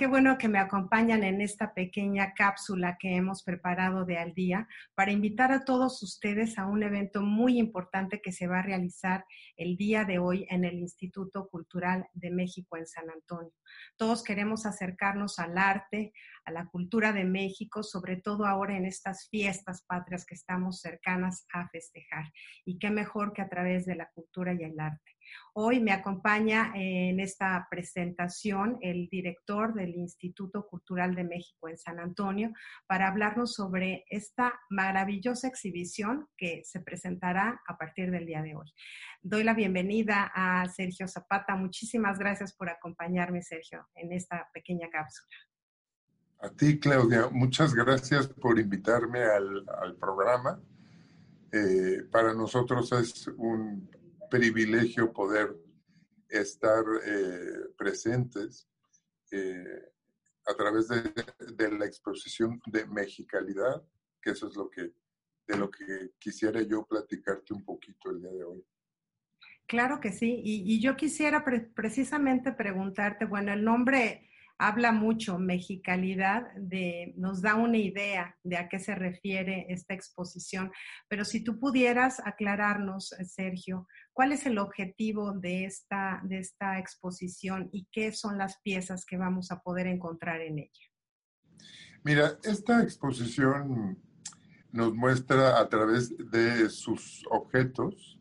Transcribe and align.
¿Qué 0.00 0.06
bueno 0.06 0.38
que 0.38 0.48
me 0.48 0.58
acompañan 0.58 1.24
en 1.24 1.42
esta 1.42 1.74
pequeña 1.74 2.32
cápsula 2.32 2.96
que 2.98 3.16
hemos 3.16 3.42
preparado 3.42 4.06
de 4.06 4.16
al 4.16 4.32
día 4.32 4.66
para 4.94 5.12
invitar 5.12 5.52
a 5.52 5.66
todos 5.66 6.02
ustedes 6.02 6.56
a 6.58 6.64
un 6.64 6.82
evento 6.82 7.20
muy 7.20 7.58
importante 7.58 8.22
que 8.22 8.32
se 8.32 8.46
va 8.46 8.60
a 8.60 8.62
realizar 8.62 9.26
el 9.58 9.76
día 9.76 10.06
de 10.06 10.18
hoy 10.18 10.46
en 10.48 10.64
el 10.64 10.78
Instituto 10.78 11.50
Cultural 11.50 12.08
de 12.14 12.30
México 12.30 12.78
en 12.78 12.86
San 12.86 13.10
Antonio. 13.10 13.52
Todos 13.98 14.24
queremos 14.24 14.64
acercarnos 14.64 15.38
al 15.38 15.58
arte, 15.58 16.14
a 16.44 16.52
la 16.52 16.66
cultura 16.66 17.12
de 17.12 17.24
México, 17.24 17.82
sobre 17.82 18.16
todo 18.16 18.46
ahora 18.46 18.76
en 18.76 18.84
estas 18.84 19.28
fiestas 19.28 19.82
patrias 19.86 20.24
que 20.24 20.34
estamos 20.34 20.80
cercanas 20.80 21.46
a 21.52 21.68
festejar. 21.68 22.24
Y 22.64 22.78
qué 22.78 22.90
mejor 22.90 23.32
que 23.32 23.42
a 23.42 23.48
través 23.48 23.86
de 23.86 23.96
la 23.96 24.08
cultura 24.10 24.54
y 24.54 24.64
el 24.64 24.78
arte. 24.78 25.16
Hoy 25.52 25.80
me 25.80 25.92
acompaña 25.92 26.72
en 26.74 27.20
esta 27.20 27.66
presentación 27.70 28.78
el 28.80 29.08
director 29.08 29.74
del 29.74 29.94
Instituto 29.94 30.66
Cultural 30.66 31.14
de 31.14 31.24
México 31.24 31.68
en 31.68 31.76
San 31.76 31.98
Antonio 31.98 32.52
para 32.86 33.08
hablarnos 33.08 33.54
sobre 33.54 34.04
esta 34.08 34.60
maravillosa 34.70 35.48
exhibición 35.48 36.28
que 36.36 36.62
se 36.64 36.80
presentará 36.80 37.60
a 37.66 37.76
partir 37.76 38.10
del 38.10 38.26
día 38.26 38.42
de 38.42 38.54
hoy. 38.56 38.72
Doy 39.22 39.44
la 39.44 39.54
bienvenida 39.54 40.30
a 40.34 40.66
Sergio 40.68 41.06
Zapata. 41.06 41.56
Muchísimas 41.56 42.18
gracias 42.18 42.54
por 42.54 42.68
acompañarme, 42.68 43.42
Sergio, 43.42 43.86
en 43.94 44.12
esta 44.12 44.48
pequeña 44.52 44.88
cápsula. 44.88 45.49
A 46.42 46.48
ti, 46.48 46.78
Claudia, 46.78 47.28
muchas 47.30 47.74
gracias 47.74 48.26
por 48.26 48.58
invitarme 48.58 49.20
al, 49.20 49.62
al 49.82 49.96
programa. 49.96 50.58
Eh, 51.52 52.04
para 52.10 52.32
nosotros 52.32 52.90
es 52.92 53.26
un 53.36 53.90
privilegio 54.30 55.12
poder 55.12 55.54
estar 56.30 56.82
eh, 57.04 57.74
presentes 57.76 58.66
eh, 59.32 59.92
a 60.46 60.54
través 60.54 60.88
de, 60.88 61.02
de, 61.54 61.72
la 61.72 61.84
exposición 61.84 62.60
de 62.66 62.86
Mexicalidad, 62.86 63.82
que 64.22 64.30
eso 64.30 64.48
es 64.48 64.56
lo 64.56 64.70
que, 64.70 64.94
de 65.46 65.58
lo 65.58 65.70
que 65.70 66.12
quisiera 66.18 66.62
yo 66.62 66.86
platicarte 66.86 67.52
un 67.52 67.64
poquito 67.64 68.10
el 68.10 68.22
día 68.22 68.32
de 68.32 68.44
hoy. 68.44 68.64
Claro 69.66 70.00
que 70.00 70.10
sí, 70.10 70.40
y, 70.42 70.80
yo 70.80 70.96
quisiera 70.96 71.44
pre 71.44 71.60
precisamente 71.60 72.50
preguntarte, 72.52 73.24
bueno, 73.24 73.52
el 73.52 73.62
nombre 73.62 74.29
habla 74.60 74.92
mucho, 74.92 75.38
mexicalidad, 75.38 76.52
de, 76.54 77.14
nos 77.16 77.40
da 77.40 77.54
una 77.54 77.78
idea 77.78 78.36
de 78.44 78.58
a 78.58 78.68
qué 78.68 78.78
se 78.78 78.94
refiere 78.94 79.64
esta 79.70 79.94
exposición, 79.94 80.70
pero 81.08 81.24
si 81.24 81.42
tú 81.42 81.58
pudieras 81.58 82.20
aclararnos, 82.22 83.14
Sergio, 83.24 83.88
¿cuál 84.12 84.32
es 84.32 84.44
el 84.44 84.58
objetivo 84.58 85.32
de 85.32 85.64
esta, 85.64 86.20
de 86.24 86.40
esta 86.40 86.78
exposición 86.78 87.70
y 87.72 87.88
qué 87.90 88.12
son 88.12 88.36
las 88.36 88.60
piezas 88.60 89.06
que 89.06 89.16
vamos 89.16 89.50
a 89.50 89.60
poder 89.60 89.86
encontrar 89.86 90.42
en 90.42 90.58
ella? 90.58 90.86
Mira, 92.04 92.36
esta 92.44 92.82
exposición 92.82 93.98
nos 94.72 94.94
muestra 94.94 95.58
a 95.58 95.70
través 95.70 96.14
de 96.30 96.68
sus 96.68 97.24
objetos, 97.30 98.20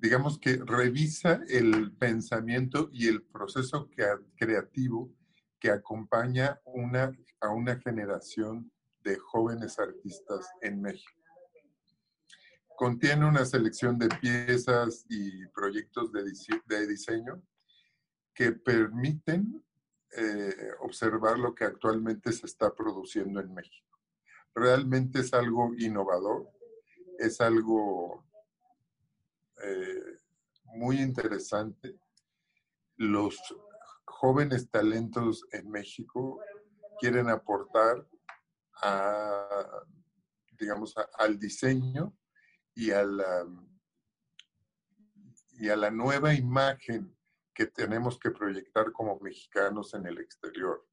digamos 0.00 0.36
que 0.36 0.56
revisa 0.56 1.40
el 1.48 1.92
pensamiento 1.92 2.90
y 2.92 3.06
el 3.06 3.22
proceso 3.22 3.88
creativo 4.36 5.12
que 5.64 5.70
acompaña 5.70 6.60
a 7.40 7.48
una 7.48 7.80
generación 7.80 8.70
de 9.02 9.16
jóvenes 9.16 9.78
artistas 9.78 10.46
en 10.60 10.82
México. 10.82 11.22
Contiene 12.76 13.26
una 13.26 13.46
selección 13.46 13.98
de 13.98 14.08
piezas 14.08 15.06
y 15.08 15.46
proyectos 15.46 16.12
de 16.12 16.86
diseño 16.86 17.42
que 18.34 18.52
permiten 18.52 19.64
eh, 20.14 20.54
observar 20.80 21.38
lo 21.38 21.54
que 21.54 21.64
actualmente 21.64 22.30
se 22.30 22.44
está 22.44 22.74
produciendo 22.74 23.40
en 23.40 23.54
México. 23.54 23.98
Realmente 24.54 25.20
es 25.20 25.32
algo 25.32 25.72
innovador, 25.78 26.46
es 27.18 27.40
algo 27.40 28.22
eh, 29.64 30.18
muy 30.74 31.00
interesante. 31.00 31.98
Los 32.98 33.40
jóvenes 34.14 34.70
talentos 34.70 35.44
en 35.52 35.70
México 35.70 36.40
quieren 37.00 37.28
aportar 37.28 38.06
a, 38.82 39.46
digamos, 40.52 40.94
al 41.18 41.38
diseño 41.38 42.16
y 42.74 42.90
a, 42.90 43.02
la, 43.04 43.46
y 45.52 45.68
a 45.68 45.76
la 45.76 45.90
nueva 45.90 46.32
imagen 46.34 47.14
que 47.52 47.66
tenemos 47.66 48.18
que 48.18 48.30
proyectar 48.30 48.92
como 48.92 49.18
mexicanos 49.20 49.94
en 49.94 50.06
el 50.06 50.18
exterior. 50.18 50.86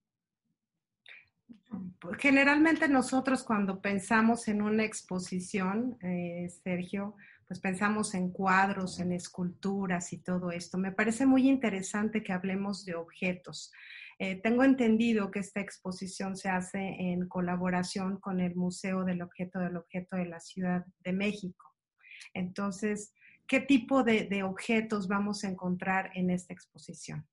Generalmente 2.17 2.87
nosotros 2.87 3.43
cuando 3.43 3.81
pensamos 3.81 4.47
en 4.47 4.61
una 4.61 4.83
exposición, 4.83 5.97
eh, 6.01 6.49
Sergio, 6.63 7.15
pues 7.51 7.59
pensamos 7.59 8.13
en 8.13 8.31
cuadros, 8.31 9.01
en 9.01 9.11
esculturas 9.11 10.13
y 10.13 10.19
todo 10.19 10.51
esto. 10.51 10.77
Me 10.77 10.93
parece 10.93 11.25
muy 11.25 11.49
interesante 11.49 12.23
que 12.23 12.31
hablemos 12.31 12.85
de 12.85 12.95
objetos. 12.95 13.73
Eh, 14.19 14.39
tengo 14.41 14.63
entendido 14.63 15.31
que 15.31 15.39
esta 15.39 15.59
exposición 15.59 16.37
se 16.37 16.47
hace 16.47 16.79
en 16.79 17.27
colaboración 17.27 18.21
con 18.21 18.39
el 18.39 18.55
Museo 18.55 19.03
del 19.03 19.21
Objeto 19.21 19.59
del 19.59 19.75
Objeto 19.75 20.15
de 20.15 20.27
la 20.27 20.39
Ciudad 20.39 20.85
de 21.03 21.11
México. 21.11 21.75
Entonces, 22.33 23.13
¿qué 23.47 23.59
tipo 23.59 24.03
de, 24.03 24.27
de 24.27 24.43
objetos 24.43 25.09
vamos 25.09 25.43
a 25.43 25.49
encontrar 25.49 26.09
en 26.13 26.29
esta 26.29 26.53
exposición? 26.53 27.27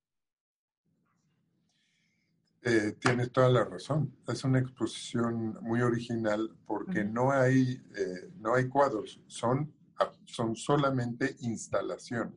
Eh, 2.63 2.97
tienes 2.99 3.31
toda 3.31 3.51
la 3.51 3.65
razón. 3.65 4.17
Es 4.27 4.43
una 4.43 4.59
exposición 4.59 5.57
muy 5.63 5.81
original 5.81 6.57
porque 6.67 7.03
uh 7.03 7.05
-huh. 7.05 7.13
no, 7.13 7.31
hay, 7.31 7.81
eh, 7.97 8.33
no 8.41 8.57
hay 8.57 8.67
cuadros, 8.67 9.23
son, 9.29 9.78
son 10.27 10.57
solamente 10.57 11.37
instalaciones. 11.41 12.35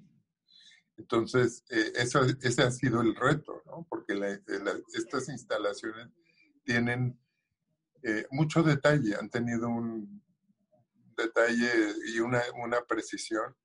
Entonces, 0.98 1.64
eh, 1.70 1.94
ese 1.96 2.62
ha 2.62 2.72
sido 2.72 3.02
el 3.02 3.16
reto, 3.16 3.62
¿no? 3.66 3.86
porque 3.90 4.14
la, 4.14 4.40
estas 4.94 5.30
instalaciones 5.30 6.10
tienen 6.64 7.20
eh, 8.04 8.26
mucho 8.32 8.62
detalle, 8.62 9.16
han 9.16 9.30
tenido 9.30 9.68
un 9.70 10.22
detalle 11.18 11.72
y 12.14 12.20
una, 12.20 12.42
una 12.64 12.82
precisión 12.82 13.56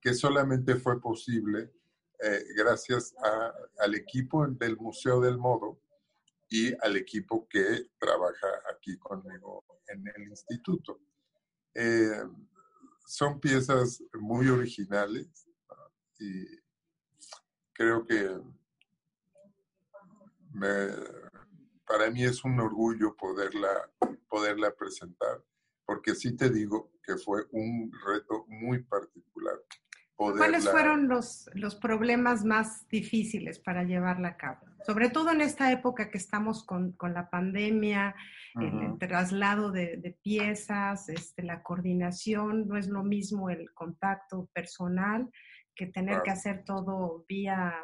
que 0.00 0.14
solamente 0.14 0.76
fue 0.76 1.00
posible 1.00 1.72
eh, 2.22 2.44
gracias 2.56 3.14
al 3.78 3.94
equipo 3.94 4.46
del 4.46 4.76
Museo 4.76 5.20
del 5.20 5.38
Modo, 5.38 5.82
y 6.52 6.70
al 6.82 6.96
equipo 6.98 7.48
que 7.48 7.88
trabaja 7.98 8.46
aquí 8.70 8.98
conmigo 8.98 9.64
en 9.88 10.06
el 10.14 10.28
instituto. 10.28 11.00
Son 13.06 13.40
piezas 13.40 14.02
muy 14.14 14.48
originales 14.48 15.28
y 16.18 16.46
creo 17.72 18.04
que 18.04 18.40
me, 20.52 20.88
para 21.86 22.10
mí 22.10 22.24
es 22.24 22.44
un 22.44 22.58
orgullo 22.60 23.14
poderla, 23.16 23.90
poderla 24.28 24.74
presentar 24.74 25.42
porque 25.92 26.14
sí 26.14 26.34
te 26.34 26.48
digo 26.48 26.90
que 27.02 27.16
fue 27.16 27.44
un 27.50 27.92
reto 28.06 28.46
muy 28.48 28.82
particular. 28.82 29.60
¿Cuáles 30.16 30.68
fueron 30.68 31.08
los, 31.08 31.50
los 31.54 31.74
problemas 31.74 32.44
más 32.44 32.88
difíciles 32.88 33.58
para 33.58 33.82
llevarla 33.82 34.28
a 34.28 34.36
cabo? 34.36 34.60
Sobre 34.86 35.10
todo 35.10 35.30
en 35.30 35.40
esta 35.40 35.72
época 35.72 36.10
que 36.10 36.18
estamos 36.18 36.64
con, 36.64 36.92
con 36.92 37.12
la 37.14 37.28
pandemia, 37.30 38.14
el, 38.60 38.98
traslado 38.98 39.72
de, 39.72 39.96
de 39.96 40.16
piezas, 40.22 41.08
este, 41.08 41.42
la 41.42 41.62
coordinación, 41.62 42.68
no 42.68 42.76
es 42.76 42.88
lo 42.88 43.02
mismo 43.02 43.50
el 43.50 43.72
contacto 43.72 44.48
personal 44.52 45.28
que 45.74 45.86
tener 45.86 46.22
que 46.22 46.30
hacer 46.30 46.64
todo 46.64 47.24
vía 47.28 47.74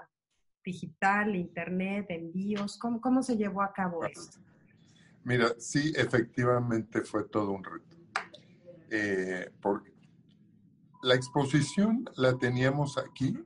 digital, 0.65 1.35
internet, 1.35 2.07
envíos. 2.11 2.79
¿Cómo, 2.79 3.01
cómo 3.01 3.23
se 3.23 3.37
llevó 3.37 3.63
a 3.63 3.73
cabo 3.73 4.01
Claro. 4.01 4.13
esto? 4.13 4.39
Mira, 5.25 5.49
sí, 5.59 5.93
efectivamente 5.97 7.03
fue 7.03 7.25
todo 7.29 7.53
un 7.53 7.65
reto. 7.65 7.97
Eh, 8.91 9.51
porque 9.61 9.93
la 11.03 11.15
exposición 11.15 12.05
la 12.17 12.37
teníamos 12.39 12.99
aquí 12.99 13.39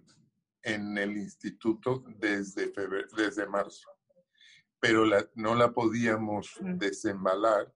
en 0.63 0.97
el 0.99 1.17
instituto 1.17 2.05
desde, 2.19 2.71
febrero, 2.73 3.09
desde 3.17 3.47
marzo, 3.47 3.89
pero 4.81 5.05
la- 5.05 5.29
no 5.35 5.55
la 5.55 5.73
podíamos 5.73 6.57
desembalar 6.61 7.73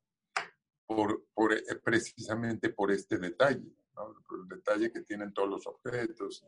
por, 0.87 1.26
por, 1.34 1.52
eh, 1.52 1.62
precisamente 1.82 2.69
por 2.70 2.93
este 2.93 3.19
detalle, 3.19 3.75
¿no? 3.94 4.14
Por 4.26 4.40
el 4.40 4.49
detalle 4.49 4.93
que 4.93 5.02
tienen 5.02 5.32
todos 5.32 5.49
los 5.50 5.67
objetos. 5.67 6.44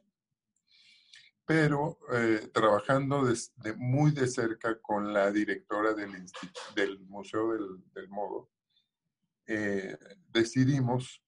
Pero 1.44 1.98
eh, 2.12 2.50
trabajando 2.52 3.24
des- 3.24 3.52
de- 3.56 3.74
muy 3.74 4.10
de 4.12 4.28
cerca 4.28 4.80
con 4.80 5.12
la 5.12 5.30
directora 5.32 5.94
del, 5.94 6.12
del 6.76 7.00
Museo 7.00 7.52
del, 7.52 7.82
del 7.94 8.08
Modo, 8.08 8.50
eh, 9.46 9.96
decidimos 10.28 11.22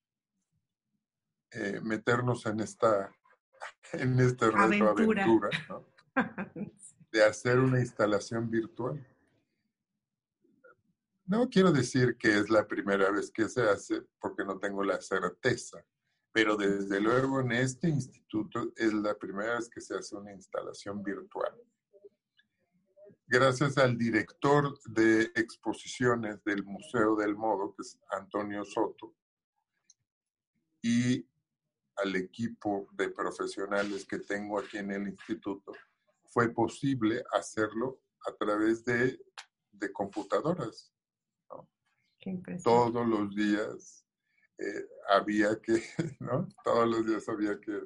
eh, 1.53 1.81
meternos 1.83 2.47
en 2.47 2.61
esta 2.61 3.13
en 3.93 4.19
este 4.21 4.47
reto 4.47 4.59
Aventura. 4.59 4.91
aventura, 5.25 5.51
¿no? 5.69 5.87
de 7.13 7.25
hacer 7.25 7.59
una 7.59 7.81
instalación 7.81 8.51
virtual. 8.51 9.05
No 11.27 11.49
quiero 11.49 11.73
decir 11.73 12.17
que 12.17 12.39
es 12.39 12.51
la 12.51 12.67
primera 12.67 13.11
vez 13.11 13.31
que 13.31 13.49
se 13.49 13.63
hace 13.63 14.03
porque 14.21 14.45
no 14.45 14.59
tengo 14.59 14.83
la 14.83 15.01
certeza, 15.01 15.85
pero 16.33 16.57
desde 16.57 17.01
luego 17.01 17.41
en 17.41 17.53
este 17.53 17.89
instituto 17.89 18.73
es 18.77 18.93
la 18.93 19.17
primera 19.17 19.55
vez 19.55 19.69
que 19.69 19.81
se 19.81 19.95
hace 19.95 20.17
una 20.17 20.33
instalación 20.33 21.03
virtual. 21.03 21.53
Gracias 23.27 23.79
al 23.79 23.97
director 23.97 24.77
de 24.87 25.31
exposiciones 25.37 26.43
del 26.43 26.65
Museo 26.65 27.15
del 27.15 27.37
Modo, 27.37 27.75
que 27.77 27.83
es 27.83 27.97
Antonio 28.11 28.65
Soto, 28.65 29.15
y 30.83 31.30
al 32.03 32.17
equipo 32.17 32.89
de 32.93 33.09
profesionales 33.11 34.07
que 34.07 34.19
tengo 34.19 34.59
aquí 34.59 34.79
en 34.79 34.91
el 34.91 35.09
instituto, 35.09 35.73
fue 36.25 36.49
posible 36.51 37.23
hacerlo 37.33 38.01
a 38.27 38.33
través 38.35 38.85
de, 38.85 39.21
de 39.73 39.93
computadoras. 39.93 40.93
Todos 42.63 43.07
los 43.07 43.35
días 43.35 44.07
eh, 44.59 44.87
había 45.09 45.61
que, 45.61 45.83
¿no? 46.21 46.49
Todos 46.63 46.89
los 46.89 47.07
días 47.07 47.29
había 47.29 47.59
que, 47.61 47.81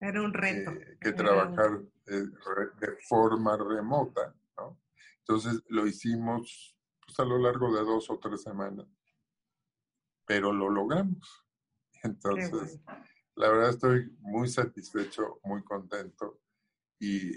Era 0.00 0.22
un 0.22 0.32
reto. 0.32 0.70
eh, 0.72 0.96
que 1.00 1.08
Era 1.10 1.16
trabajar 1.18 1.82
eh, 2.06 2.24
re- 2.56 2.70
de 2.86 2.96
forma 3.08 3.56
remota, 3.56 4.34
¿no? 4.56 4.80
Entonces 5.18 5.62
lo 5.68 5.86
hicimos 5.86 6.76
pues, 7.04 7.18
a 7.20 7.24
lo 7.24 7.38
largo 7.38 7.74
de 7.74 7.82
dos 7.84 8.08
o 8.10 8.18
tres 8.18 8.42
semanas, 8.42 8.86
pero 10.24 10.52
lo 10.52 10.70
logramos. 10.70 11.44
Entonces, 12.02 12.82
bueno. 12.84 13.04
La 13.36 13.48
verdad 13.50 13.70
estoy 13.70 14.10
muy 14.20 14.48
satisfecho, 14.48 15.40
muy 15.44 15.62
contento 15.62 16.40
y 16.98 17.32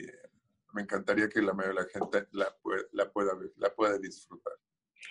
me 0.73 0.83
encantaría 0.83 1.29
que 1.29 1.41
la 1.41 1.53
mayoría 1.53 1.81
de 1.81 1.85
la 1.85 1.91
gente 1.91 2.27
la, 2.31 2.55
la 2.93 3.11
pueda 3.11 3.33
la 3.57 3.73
pueda 3.73 3.97
disfrutar. 3.97 4.53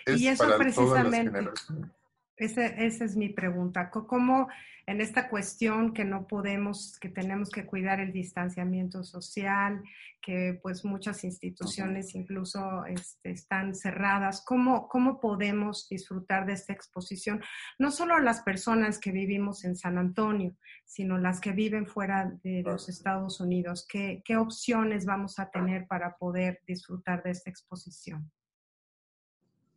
Y 0.07 0.27
eso 0.27 0.43
todas 0.43 0.59
las 0.59 0.75
precisamente. 0.75 1.31
generaciones. 1.31 1.91
Ese- 2.39 2.73
esa 2.85 3.03
es 3.05 3.15
mi 3.17 3.29
pregunta. 3.29 3.89
¿Cómo 3.89 4.47
en 4.87 5.01
esta 5.01 5.29
cuestión 5.29 5.93
que 5.93 6.03
no 6.03 6.25
podemos, 6.25 6.97
que 6.99 7.09
tenemos 7.09 7.51
que 7.51 7.65
cuidar 7.65 7.99
el 7.99 8.11
distanciamiento 8.11 9.03
social, 9.03 9.83
que 10.21 10.57
pues 10.63 10.83
muchas 10.83 11.23
instituciones 11.23 12.15
incluso 12.15 12.85
este, 12.85 13.29
están 13.31 13.75
cerradas, 13.75 14.41
¿cómo, 14.43 14.87
¿cómo 14.87 15.19
podemos 15.19 15.87
disfrutar 15.89 16.45
de 16.47 16.53
esta 16.53 16.73
exposición? 16.73 17.41
No 17.77 17.91
solo 17.91 18.19
las 18.19 18.41
personas 18.41 18.99
que 18.99 19.11
vivimos 19.11 19.63
en 19.63 19.75
San 19.75 19.97
Antonio, 19.97 20.55
sino 20.85 21.17
las 21.19 21.39
que 21.39 21.51
viven 21.51 21.85
fuera 21.85 22.31
de 22.43 22.63
los 22.63 22.89
Estados 22.89 23.39
Unidos. 23.41 23.85
¿Qué, 23.87 24.23
qué 24.25 24.37
opciones 24.37 25.05
vamos 25.05 25.37
a 25.39 25.51
tener 25.51 25.85
para 25.87 26.15
poder 26.17 26.61
disfrutar 26.65 27.21
de 27.21 27.31
esta 27.31 27.49
exposición? 27.51 28.31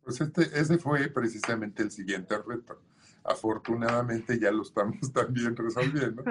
Pues 0.03 0.19
este, 0.21 0.41
ese 0.59 0.77
fue 0.77 1.07
precisamente 1.09 1.83
el 1.83 1.91
siguiente 1.91 2.37
reto. 2.37 2.81
Afortunadamente 3.23 4.37
ya 4.39 4.51
lo 4.51 4.63
estamos 4.63 4.97
también 5.13 5.55
resolviendo 5.55 6.23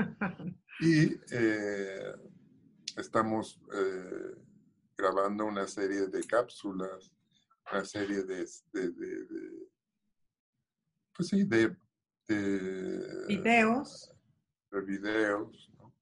y 0.81 1.17
eh, 1.31 2.13
estamos 2.97 3.59
eh, 3.75 4.37
grabando 4.97 5.47
una 5.47 5.67
serie 5.67 6.07
de 6.09 6.23
cápsulas, 6.25 7.11
una 7.73 7.85
serie 7.85 8.25
de, 8.25 8.47
de- 8.73 8.91
de- 8.91 9.25
de- 9.25 9.69
pues 11.17 11.29
sí, 11.29 11.45
de, 11.45 11.75
de- 12.29 13.27
Videos. 13.29 14.15
de 14.71 14.81
videos, 14.83 15.71
¿no? 15.79 15.95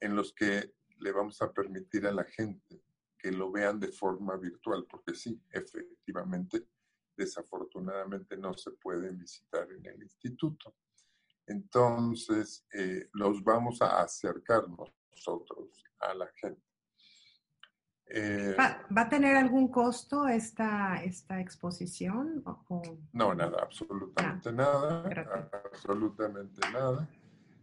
en 0.00 0.14
los 0.16 0.32
que 0.32 0.72
le 0.98 1.12
vamos 1.12 1.40
a 1.42 1.52
permitir 1.52 2.06
a 2.06 2.12
la 2.12 2.24
gente 2.24 2.82
que 3.20 3.30
lo 3.30 3.50
vean 3.50 3.78
de 3.78 3.88
forma 3.88 4.36
virtual, 4.36 4.86
porque 4.88 5.14
sí, 5.14 5.40
efectivamente, 5.50 6.66
desafortunadamente 7.16 8.36
no 8.36 8.54
se 8.54 8.70
pueden 8.72 9.18
visitar 9.18 9.70
en 9.70 9.84
el 9.86 10.02
instituto. 10.02 10.74
Entonces, 11.46 12.64
eh, 12.72 13.08
los 13.12 13.42
vamos 13.42 13.82
a 13.82 14.00
acercar 14.02 14.64
nosotros 14.68 15.84
a 15.98 16.14
la 16.14 16.28
gente. 16.36 16.62
Eh, 18.12 18.56
¿Va, 18.58 18.86
va 18.96 19.02
a 19.02 19.08
tener 19.08 19.36
algún 19.36 19.68
costo 19.68 20.26
esta, 20.26 21.02
esta 21.04 21.40
exposición? 21.40 22.42
o- 22.46 22.98
No, 23.12 23.34
nada, 23.34 23.58
absolutamente 23.62 24.52
nada, 24.52 25.02
Gracias. 25.08 25.48
absolutamente 25.64 26.60
nada. 26.72 27.08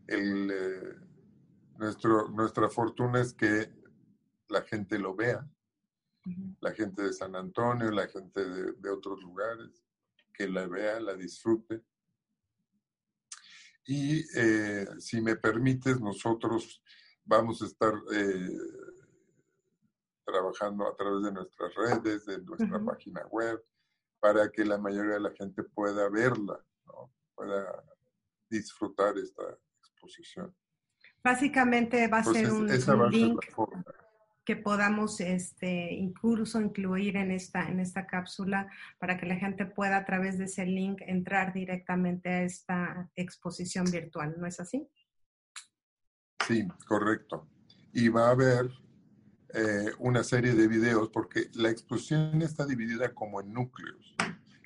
El, 0.08 0.50
eh, 0.52 0.96
nuestro, 1.78 2.30
nuestra 2.30 2.70
fortuna 2.70 3.20
es 3.22 3.34
que 3.34 3.70
la 4.50 4.62
gente 4.64 4.98
lo 5.00 5.16
vea, 5.16 5.48
la 6.60 6.74
gente 6.74 7.04
de 7.04 7.14
San 7.14 7.36
Antonio, 7.36 7.90
la 7.92 8.08
gente 8.08 8.44
de, 8.46 8.74
de 8.74 8.90
otros 8.90 9.22
lugares, 9.22 9.84
que 10.34 10.48
la 10.48 10.68
vea, 10.68 11.00
la 11.00 11.14
disfrute. 11.16 11.84
Y 13.86 14.20
eh, 14.38 14.86
si 15.00 15.22
me 15.22 15.38
permites, 15.38 16.00
nosotros 16.02 16.82
vamos 17.24 17.62
a 17.62 17.66
estar 17.66 17.94
eh, 18.14 18.50
trabajando 20.26 20.88
a 20.88 20.96
través 20.96 21.24
de 21.24 21.32
nuestras 21.32 21.74
redes, 21.76 22.26
de 22.26 22.40
nuestra 22.44 22.84
página 22.84 23.26
web, 23.28 23.64
para 24.20 24.52
que 24.52 24.66
la 24.66 24.78
mayoría 24.78 25.14
de 25.14 25.20
la 25.22 25.32
gente 25.32 25.64
pueda 25.64 26.10
verla, 26.10 26.60
¿no? 26.86 27.14
pueda 27.36 27.84
disfrutar 28.50 29.18
esta 29.18 29.44
exposición. 29.80 30.54
Básicamente 31.24 32.08
va 32.08 32.20
a 32.20 32.24
Pues 32.24 32.38
ser 32.38 32.48
es- 32.48 32.52
un, 32.54 32.70
esa 32.70 32.94
un 32.96 33.02
va 33.02 33.08
a 33.08 33.12
ser 33.12 33.20
link 33.20 33.46
la 33.46 33.56
forma. 33.56 33.86
Que 34.48 34.56
podamos 34.56 35.20
este, 35.20 35.94
incluso 35.94 36.62
incluir 36.62 37.18
en 37.18 37.32
esta, 37.32 37.68
en 37.68 37.82
esta 37.82 38.08
cápsula 38.08 38.72
para 38.98 39.18
que 39.18 39.26
la 39.26 39.36
gente 39.36 39.66
pueda 39.66 39.98
a 39.98 40.06
través 40.06 40.38
de 40.38 40.46
ese 40.46 40.66
link 40.66 41.02
entrar 41.02 41.52
directamente 41.52 42.30
a 42.30 42.44
esta 42.44 43.12
exposición 43.18 43.92
virtual, 43.92 44.36
¿no 44.40 44.48
es 44.48 44.62
así? 44.62 44.88
Sí, 46.48 46.66
correcto. 46.88 47.50
Y 47.92 48.08
va 48.08 48.30
a 48.30 48.32
haber 48.32 48.72
eh, 49.54 49.92
una 50.00 50.24
serie 50.24 50.54
de 50.54 50.70
videos 50.70 51.10
porque 51.10 51.50
la 51.56 51.70
exposición 51.70 52.42
está 52.42 52.66
dividida 52.66 53.14
como 53.14 53.42
en 53.42 53.52
núcleos. 53.52 54.16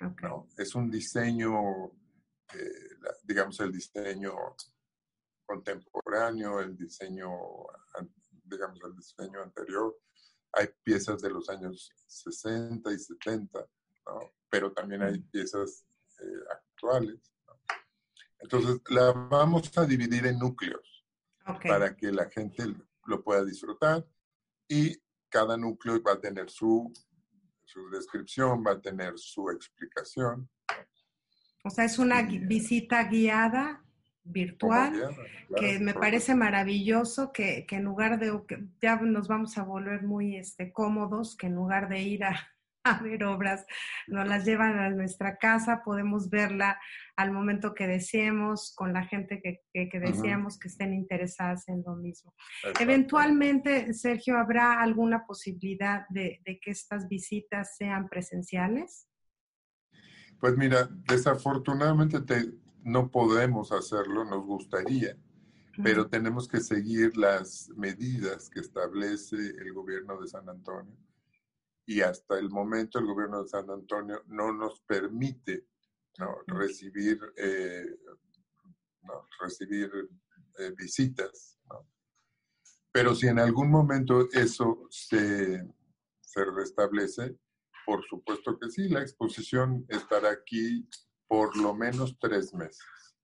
Ok. 0.05 0.21
¿no? 0.21 0.47
Es 0.59 0.75
un 0.75 0.91
diseño, 0.91 1.87
eh, 2.53 2.99
digamos, 3.23 3.59
el 3.59 3.71
diseño 3.71 4.35
contemporáneo, 5.43 6.59
el 6.59 6.77
diseño, 6.77 7.31
digamos, 8.51 8.79
el 8.83 8.95
diseño 8.95 9.41
anterior. 9.41 9.97
Hay 10.53 10.67
piezas 10.83 11.21
de 11.21 11.29
los 11.29 11.49
años 11.49 11.91
60 12.07 12.91
y 12.91 12.99
70, 12.99 13.59
¿no? 14.05 14.33
pero 14.49 14.71
también 14.73 15.01
hay 15.01 15.19
piezas 15.19 15.85
eh, 16.19 16.43
actuales. 16.51 17.31
¿no? 17.47 17.53
Entonces, 18.39 18.81
la 18.89 19.11
vamos 19.11 19.75
a 19.77 19.85
dividir 19.85 20.25
en 20.25 20.37
núcleos 20.37 21.05
para 21.63 21.95
que 21.95 22.11
la 22.11 22.29
gente 22.29 22.63
lo 23.05 23.23
pueda 23.23 23.43
disfrutar 23.43 24.05
y 24.67 24.95
cada 25.29 25.57
núcleo 25.57 26.01
va 26.03 26.13
a 26.13 26.19
tener 26.19 26.49
su, 26.49 26.91
su 27.65 27.89
descripción, 27.89 28.63
va 28.65 28.73
a 28.73 28.81
tener 28.81 29.17
su 29.17 29.49
explicación. 29.49 30.49
O 31.63 31.69
sea, 31.69 31.85
es 31.85 31.97
una 31.99 32.21
visita 32.23 33.03
guiada 33.05 33.83
virtual 34.23 35.15
que 35.55 35.79
me 35.79 35.93
parece 35.93 36.35
maravilloso 36.35 37.31
que, 37.31 37.65
en 37.69 37.83
lugar 37.83 38.19
de, 38.19 38.31
ya 38.81 38.95
nos 38.97 39.27
vamos 39.27 39.57
a 39.57 39.63
volver 39.63 40.03
muy 40.03 40.37
este, 40.37 40.71
cómodos, 40.71 41.35
que 41.35 41.47
en 41.47 41.55
lugar 41.55 41.89
de 41.89 42.01
ir 42.01 42.23
a, 42.23 42.35
a 42.83 43.01
ver 43.01 43.23
obras, 43.23 43.65
nos 44.07 44.27
las 44.27 44.45
llevan 44.45 44.79
a 44.79 44.89
nuestra 44.89 45.37
casa, 45.37 45.81
podemos 45.83 46.29
verla 46.29 46.79
al 47.15 47.31
momento 47.31 47.73
que 47.73 47.87
deseemos, 47.87 48.73
con 48.75 48.93
la 48.93 49.05
gente 49.05 49.41
que, 49.41 49.61
que, 49.71 49.99
deseamos 49.99 50.57
que 50.57 50.69
estén 50.69 50.93
interesadas 50.93 51.67
en 51.67 51.83
lo 51.85 51.95
mismo. 51.95 52.33
Eventualmente, 52.79 53.93
Sergio, 53.93 54.37
¿habrá 54.37 54.81
alguna 54.81 55.25
posibilidad 55.25 56.05
de, 56.09 56.41
de 56.45 56.59
que 56.59 56.71
estas 56.71 57.07
visitas 57.07 57.75
sean 57.77 58.09
presenciales? 58.09 59.07
Pues 60.39 60.57
mira, 60.57 60.89
desafortunadamente 61.07 62.19
te, 62.21 62.51
no 62.83 63.09
podemos 63.09 63.71
hacerlo, 63.71 64.25
nos 64.25 64.45
gustaría, 64.45 65.17
pero 65.83 66.07
tenemos 66.09 66.47
que 66.47 66.59
seguir 66.59 67.15
las 67.17 67.69
medidas 67.75 68.49
que 68.49 68.59
establece 68.59 69.35
el 69.35 69.73
gobierno 69.73 70.19
de 70.19 70.27
San 70.27 70.47
Antonio 70.49 70.97
y 71.85 72.01
hasta 72.01 72.37
el 72.37 72.49
momento 72.49 72.99
el 72.99 73.05
gobierno 73.05 73.43
de 73.43 73.49
San 73.49 73.69
Antonio 73.69 74.23
no 74.27 74.53
nos 74.53 74.81
permite 74.81 75.65
recibir, 76.47 77.19
eh, 77.37 77.85
recibir 79.39 79.91
eh, 80.59 80.71
visitas. 80.77 81.57
Pero 82.91 83.15
si 83.15 83.27
en 83.27 83.39
algún 83.39 83.71
momento 83.71 84.27
eso 84.33 84.87
se, 84.89 85.65
se 86.19 86.45
restablece, 86.45 87.37
por 87.85 88.05
supuesto 88.05 88.59
que 88.59 88.69
sí, 88.69 88.89
la 88.89 89.01
exposición 89.01 89.85
estará 89.87 90.31
aquí 90.31 90.87
por 91.31 91.55
lo 91.55 91.73
menos 91.73 92.19
tres 92.19 92.53
meses, 92.53 93.15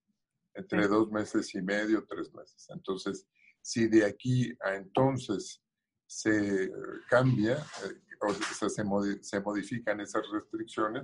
entre 0.53 0.87
dos 0.87 1.11
meses 1.11 1.53
y 1.53 1.61
medio, 1.61 2.05
tres 2.07 2.33
meses. 2.33 2.65
Entonces, 2.69 3.27
si 3.61 3.89
de 3.89 4.05
aquí 4.05 4.49
a 4.61 4.75
entonces 4.75 5.61
se 6.05 6.71
cambia, 7.09 7.57
eh, 7.57 8.01
o 8.21 8.33
sea, 8.33 8.69
se, 8.69 9.23
se, 9.23 9.41
modifican 9.41 9.99
esas 9.99 10.23
restricciones, 10.31 11.03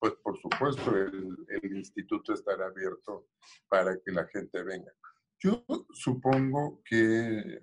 pues 0.00 0.14
por 0.24 0.36
supuesto 0.40 0.90
el, 0.96 1.36
el, 1.50 1.76
instituto 1.76 2.34
estará 2.34 2.66
abierto 2.66 3.28
para 3.68 3.96
que 4.00 4.10
la 4.10 4.26
gente 4.26 4.60
venga. 4.64 4.92
Yo 5.38 5.64
supongo 5.92 6.82
que 6.84 7.62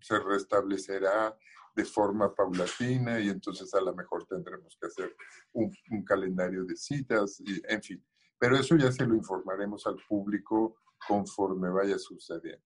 se 0.00 0.20
restablecerá 0.20 1.36
de 1.78 1.84
forma 1.84 2.34
paulatina 2.34 3.20
y 3.20 3.28
entonces 3.28 3.72
a 3.72 3.80
lo 3.80 3.94
mejor 3.94 4.26
tendremos 4.26 4.76
que 4.80 4.88
hacer 4.88 5.14
un, 5.52 5.72
un, 5.90 6.04
calendario 6.04 6.64
de 6.64 6.74
citas, 6.74 7.38
y, 7.38 7.62
en 7.72 7.80
fin. 7.80 8.04
Pero 8.36 8.56
eso 8.56 8.76
ya 8.76 8.90
se 8.90 9.06
lo 9.06 9.14
informaremos 9.14 9.86
al 9.86 9.96
público 10.08 10.80
conforme 11.06 11.70
vaya 11.70 11.96
sucediendo. 11.96 12.64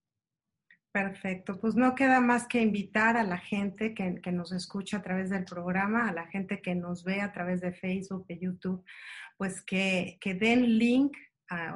Perfecto, 0.91 1.61
pues 1.61 1.75
no 1.75 1.95
queda 1.95 2.21
más 2.21 2.47
que 2.47 2.63
invitar 2.63 3.19
a 3.19 3.23
la 3.23 3.37
gente 3.37 3.93
que, 3.93 4.19
que, 4.23 4.33
nos 4.33 4.51
escucha 4.51 4.99
a 4.99 5.03
través 5.03 5.29
del 5.29 5.45
programa, 5.45 6.09
a 6.09 6.15
la 6.15 6.27
gente 6.29 6.63
que 6.63 6.75
nos 6.75 7.05
ve 7.05 7.21
a 7.21 7.33
través 7.33 7.61
de 7.61 7.75
Facebook, 7.75 8.27
de 8.27 8.39
YouTube, 8.39 8.83
pues 9.37 9.63
que, 9.63 10.17
que 10.23 10.33
den 10.33 10.79
link 10.79 11.15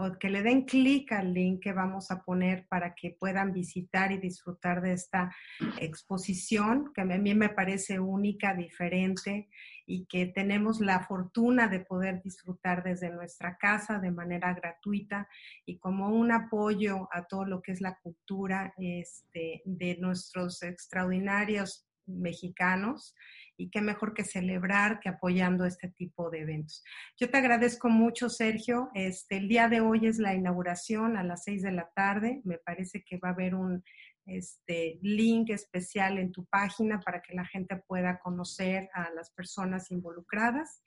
o 0.01 0.19
que 0.19 0.31
le 0.31 0.43
den 0.43 0.65
clic 0.65 1.13
al 1.13 1.33
link 1.33 1.63
que 1.63 1.73
vamos 1.73 2.11
a 2.11 2.23
poner 2.23 2.67
para 2.69 2.95
que 2.95 3.17
puedan 3.19 3.53
visitar 3.53 4.13
y 4.13 4.19
disfrutar 4.19 4.81
de 4.81 4.93
esta 4.93 5.35
exposición, 5.81 6.93
que 6.95 7.03
a 7.03 7.05
mí 7.05 7.35
me 7.35 7.49
parece 7.49 7.99
única, 8.01 8.55
diferente 8.55 9.49
y 9.87 10.07
que 10.07 10.27
tenemos 10.27 10.81
la 10.81 11.01
fortuna 11.01 11.69
de 11.69 11.81
poder 11.81 12.23
disfrutar 12.23 12.83
desde 12.83 13.11
nuestra 13.11 13.57
casa 13.57 13.99
de 14.01 14.11
manera 14.11 14.53
gratuita 14.53 15.29
y 15.65 15.79
como 15.79 16.09
un 16.09 16.33
apoyo 16.33 17.09
a 17.13 17.25
todo 17.27 17.45
lo 17.45 17.63
que 17.63 17.73
es 17.73 17.81
la 17.81 17.99
cultura 18.03 18.75
este, 18.79 19.63
de 19.65 19.97
nuestros 19.99 20.63
extraordinarios 20.63 21.86
mexicanos 22.07 23.15
y 23.57 23.71
qué 23.71 23.81
mejor 23.81 24.15
que 24.15 24.25
celebrar 24.25 25.01
que 25.01 25.09
apoyando 25.09 25.65
este 25.65 25.89
tipo 25.89 26.31
de 26.31 26.41
eventos. 26.41 26.85
Yo 27.17 27.31
te 27.31 27.39
agradezco 27.39 27.89
mucho, 27.89 28.29
Sergio. 28.29 28.91
Este, 28.95 29.39
el 29.39 29.49
día 29.49 29.69
de 29.69 29.81
hoy 29.81 30.07
es 30.07 30.19
la 30.19 30.35
inauguración 30.35 31.17
a 31.17 31.25
las 31.25 31.45
seis 31.45 31.63
de 31.63 31.73
la 31.73 31.91
tarde. 31.95 32.43
Me 32.45 32.59
parece 32.59 33.03
que 33.03 33.19
va 33.19 33.31
a 33.31 33.33
haber 33.33 33.55
un 33.55 33.83
este, 34.27 34.99
link 35.03 35.51
especial 35.51 36.19
en 36.19 36.33
tu 36.33 36.45
página 36.47 37.01
para 37.01 37.23
que 37.23 37.35
la 37.35 37.47
gente 37.47 37.77
pueda 37.87 38.19
conocer 38.19 38.89
a 38.93 39.11
las 39.11 39.31
personas 39.31 39.91
involucradas. 39.91 40.83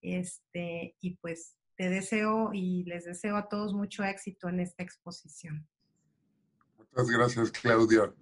Este, 0.00 0.96
y 1.00 1.16
pues 1.16 1.56
te 1.76 1.88
deseo 1.88 2.50
y 2.52 2.84
les 2.84 3.04
deseo 3.04 3.36
a 3.36 3.48
todos 3.48 3.74
mucho 3.74 4.04
éxito 4.04 4.48
en 4.48 4.60
esta 4.60 4.82
exposición. 4.82 5.66
Muchas 6.76 7.10
gracias, 7.10 7.50
Claudia. 7.50 8.12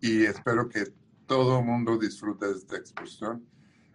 Y 0.00 0.24
espero 0.24 0.68
que 0.68 0.84
todo 1.26 1.58
el 1.58 1.64
mundo 1.64 1.98
disfruta 1.98 2.46
de 2.46 2.54
esta 2.54 2.76
exposición. 2.76 3.46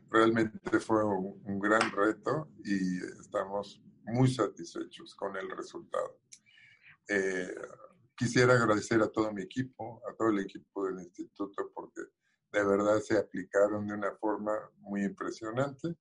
Realmente 0.09 0.79
fue 0.79 1.03
un, 1.03 1.59
gran 1.59 1.91
reto 1.91 2.49
y 2.63 2.97
estamos 3.19 3.81
muy 4.03 4.29
satisfechos 4.29 5.15
con 5.15 5.35
el 5.37 5.49
resultado. 5.49 6.19
Eh, 7.07 7.55
quisiera 8.15 8.53
agradecer 8.53 9.01
a 9.01 9.07
todo 9.07 9.31
mi 9.31 9.43
equipo, 9.43 10.01
a 10.09 10.15
todo 10.15 10.29
el 10.29 10.39
equipo 10.39 10.85
del 10.85 10.99
instituto, 10.99 11.71
porque 11.73 12.01
de 12.51 12.63
verdad 12.65 12.99
se 12.99 13.17
aplicaron 13.17 13.87
de 13.87 13.93
una 13.93 14.13
forma 14.15 14.53
muy 14.79 15.03
impresionante. 15.03 15.95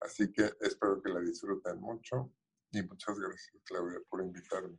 Así 0.00 0.30
que 0.32 0.50
espero 0.60 1.00
que 1.00 1.10
la 1.10 1.20
disfruten 1.20 1.80
mucho 1.80 2.32
y 2.70 2.82
muchas 2.82 3.18
gracias, 3.18 3.62
Claudia, 3.64 4.00
por 4.10 4.20
invitarme. 4.22 4.78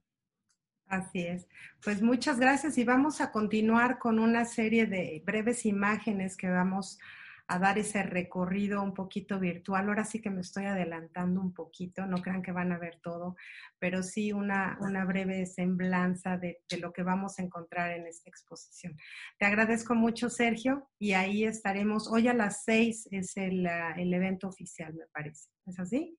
Así 0.88 1.26
es. 1.26 1.48
Pues 1.84 2.02
muchas 2.02 2.40
gracias 2.40 2.78
y 2.78 2.84
vamos 2.84 3.22
a 3.22 3.32
continuar 3.32 4.00
con 4.00 4.20
una 4.20 4.46
serie 4.46 4.86
de 4.86 5.24
breves 5.26 5.66
imágenes 5.66 6.38
que 6.38 6.50
vamos 6.50 7.00
a 7.48 7.60
dar 7.60 7.78
ese 7.78 8.04
recorrido 8.04 8.82
un 8.82 8.94
poquito 8.94 9.40
virtual. 9.40 9.88
Ahora 9.88 10.06
sí 10.06 10.22
que 10.22 10.30
me 10.30 10.42
estoy 10.42 10.66
adelantando 10.66 11.42
un 11.42 11.54
poquito, 11.54 12.06
no 12.06 12.22
crean 12.22 12.42
que 12.42 12.52
van 12.52 12.72
a 12.72 12.78
ver 12.78 13.00
todo, 13.02 13.36
pero 13.80 14.02
sí 14.02 14.32
una, 14.32 14.78
una 14.82 15.04
breve 15.06 15.46
semblanza 15.46 16.38
de, 16.38 16.62
de, 16.70 16.78
lo 16.78 16.94
que 16.94 17.04
vamos 17.04 17.40
a 17.40 17.44
encontrar 17.44 17.92
en 17.92 18.08
esta 18.08 18.30
exposición. 18.30 18.98
Te 19.38 19.46
agradezco 19.46 19.94
mucho, 19.94 20.30
Sergio, 20.30 20.90
y 20.98 21.14
ahí 21.14 21.44
estaremos. 21.44 22.08
Hoy 22.08 22.28
a 22.28 22.34
las 22.34 22.64
seis 22.64 23.08
es 23.12 23.36
el, 23.36 23.68
el 23.98 24.14
evento 24.14 24.48
oficial, 24.48 24.94
me 24.94 25.08
parece. 25.08 25.50
¿Es 25.66 25.80
así? 25.80 26.18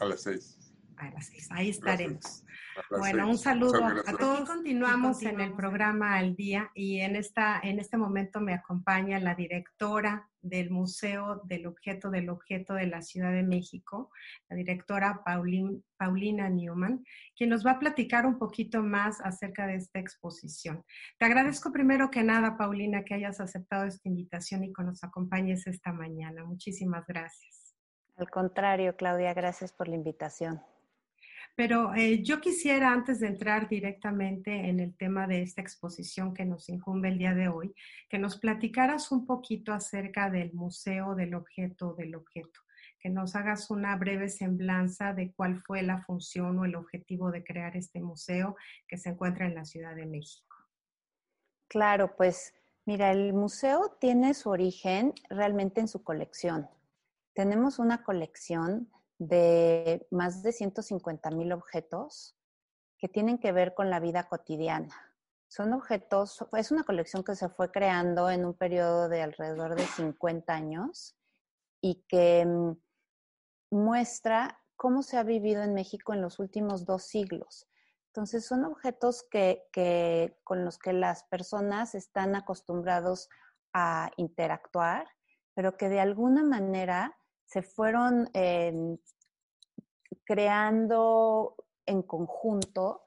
A 0.00 0.04
las 0.06 0.22
seis. 0.22 0.58
A 1.02 1.10
las 1.10 1.26
seis. 1.26 1.48
Ahí 1.50 1.70
estaremos. 1.70 2.44
Bueno, 2.90 3.28
un 3.28 3.36
saludo 3.36 3.84
a 3.84 4.16
todos. 4.16 4.48
Continuamos 4.48 5.20
en 5.24 5.40
el 5.40 5.52
programa 5.52 6.16
Al 6.16 6.36
Día 6.36 6.70
y 6.74 7.00
en, 7.00 7.16
esta, 7.16 7.58
en 7.60 7.80
este 7.80 7.96
momento 7.96 8.40
me 8.40 8.54
acompaña 8.54 9.18
la 9.18 9.34
directora 9.34 10.30
del 10.40 10.70
Museo 10.70 11.42
del 11.44 11.66
Objeto 11.66 12.08
del 12.08 12.28
Objeto 12.30 12.74
de 12.74 12.86
la 12.86 13.02
Ciudad 13.02 13.32
de 13.32 13.42
México, 13.42 14.12
la 14.48 14.54
directora 14.54 15.22
Paulina 15.24 16.48
Newman, 16.48 17.04
quien 17.36 17.50
nos 17.50 17.66
va 17.66 17.72
a 17.72 17.78
platicar 17.80 18.24
un 18.24 18.38
poquito 18.38 18.80
más 18.80 19.20
acerca 19.22 19.66
de 19.66 19.74
esta 19.74 19.98
exposición. 19.98 20.84
Te 21.18 21.24
agradezco 21.24 21.72
primero 21.72 22.12
que 22.12 22.22
nada, 22.22 22.56
Paulina, 22.56 23.02
que 23.02 23.14
hayas 23.14 23.40
aceptado 23.40 23.86
esta 23.86 24.08
invitación 24.08 24.62
y 24.62 24.72
que 24.72 24.84
nos 24.84 25.02
acompañes 25.02 25.66
esta 25.66 25.92
mañana. 25.92 26.44
Muchísimas 26.44 27.04
gracias. 27.08 27.74
Al 28.16 28.30
contrario, 28.30 28.94
Claudia, 28.94 29.34
gracias 29.34 29.72
por 29.72 29.88
la 29.88 29.96
invitación. 29.96 30.60
Pero 31.54 31.94
eh, 31.94 32.22
yo 32.22 32.40
quisiera, 32.40 32.92
antes 32.92 33.20
de 33.20 33.26
entrar 33.26 33.68
directamente 33.68 34.68
en 34.68 34.80
el 34.80 34.96
tema 34.96 35.26
de 35.26 35.42
esta 35.42 35.60
exposición 35.60 36.32
que 36.32 36.46
nos 36.46 36.68
incumbe 36.70 37.08
el 37.08 37.18
día 37.18 37.34
de 37.34 37.48
hoy, 37.48 37.74
que 38.08 38.18
nos 38.18 38.38
platicaras 38.38 39.12
un 39.12 39.26
poquito 39.26 39.72
acerca 39.72 40.30
del 40.30 40.52
Museo 40.54 41.14
del 41.14 41.34
Objeto 41.34 41.94
del 41.94 42.14
Objeto, 42.14 42.60
que 42.98 43.10
nos 43.10 43.36
hagas 43.36 43.70
una 43.70 43.96
breve 43.96 44.30
semblanza 44.30 45.12
de 45.12 45.32
cuál 45.32 45.60
fue 45.60 45.82
la 45.82 46.00
función 46.02 46.58
o 46.58 46.64
el 46.64 46.74
objetivo 46.74 47.30
de 47.30 47.44
crear 47.44 47.76
este 47.76 48.00
museo 48.00 48.56
que 48.88 48.96
se 48.96 49.10
encuentra 49.10 49.46
en 49.46 49.54
la 49.54 49.66
Ciudad 49.66 49.94
de 49.94 50.06
México. 50.06 50.56
Claro, 51.68 52.16
pues 52.16 52.54
mira, 52.86 53.12
el 53.12 53.34
museo 53.34 53.96
tiene 54.00 54.32
su 54.32 54.48
origen 54.48 55.12
realmente 55.28 55.80
en 55.80 55.88
su 55.88 56.02
colección. 56.02 56.68
Tenemos 57.34 57.78
una 57.78 58.02
colección 58.02 58.88
de 59.28 60.06
más 60.10 60.42
de 60.42 60.52
150 60.52 61.30
mil 61.30 61.52
objetos 61.52 62.36
que 62.98 63.08
tienen 63.08 63.38
que 63.38 63.52
ver 63.52 63.74
con 63.74 63.90
la 63.90 64.00
vida 64.00 64.28
cotidiana. 64.28 64.94
Son 65.48 65.72
objetos, 65.72 66.44
es 66.56 66.70
una 66.70 66.84
colección 66.84 67.22
que 67.24 67.34
se 67.34 67.48
fue 67.48 67.70
creando 67.70 68.30
en 68.30 68.44
un 68.44 68.54
periodo 68.54 69.08
de 69.08 69.22
alrededor 69.22 69.74
de 69.74 69.84
50 69.84 70.52
años 70.52 71.16
y 71.80 72.04
que 72.08 72.46
mm, 72.46 72.72
muestra 73.70 74.60
cómo 74.76 75.02
se 75.02 75.18
ha 75.18 75.22
vivido 75.22 75.62
en 75.62 75.74
México 75.74 76.14
en 76.14 76.22
los 76.22 76.38
últimos 76.38 76.84
dos 76.84 77.04
siglos. 77.04 77.68
Entonces, 78.08 78.46
son 78.46 78.64
objetos 78.64 79.26
que, 79.30 80.36
con 80.44 80.64
los 80.64 80.78
que 80.78 80.92
las 80.92 81.24
personas 81.24 81.94
están 81.94 82.34
acostumbrados 82.34 83.30
a 83.72 84.10
interactuar, 84.16 85.06
pero 85.54 85.76
que 85.76 85.88
de 85.88 86.00
alguna 86.00 86.44
manera 86.44 87.16
se 87.52 87.62
fueron 87.62 88.30
eh, 88.32 88.96
creando 90.24 91.54
en 91.84 92.02
conjunto 92.02 93.02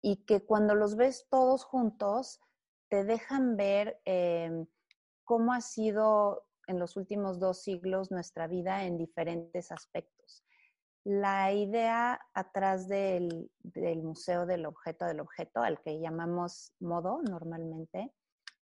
y 0.00 0.24
que 0.24 0.44
cuando 0.44 0.76
los 0.76 0.94
ves 0.94 1.26
todos 1.28 1.64
juntos 1.64 2.40
te 2.88 3.02
dejan 3.02 3.56
ver 3.56 4.00
em, 4.04 4.66
cómo 5.24 5.52
ha 5.52 5.60
sido 5.60 6.46
en 6.68 6.78
los 6.78 6.96
últimos 6.96 7.40
dos 7.40 7.62
siglos 7.62 8.12
nuestra 8.12 8.46
vida 8.46 8.84
en 8.84 8.98
diferentes 8.98 9.72
aspectos. 9.72 10.44
La 11.04 11.52
idea 11.52 12.20
atrás 12.34 12.86
del, 12.86 13.50
del 13.58 14.02
museo 14.04 14.46
del 14.46 14.66
objeto 14.66 15.06
del 15.06 15.20
objeto, 15.20 15.60
al 15.60 15.80
que 15.82 15.98
llamamos 15.98 16.72
modo 16.78 17.20
normalmente, 17.22 18.14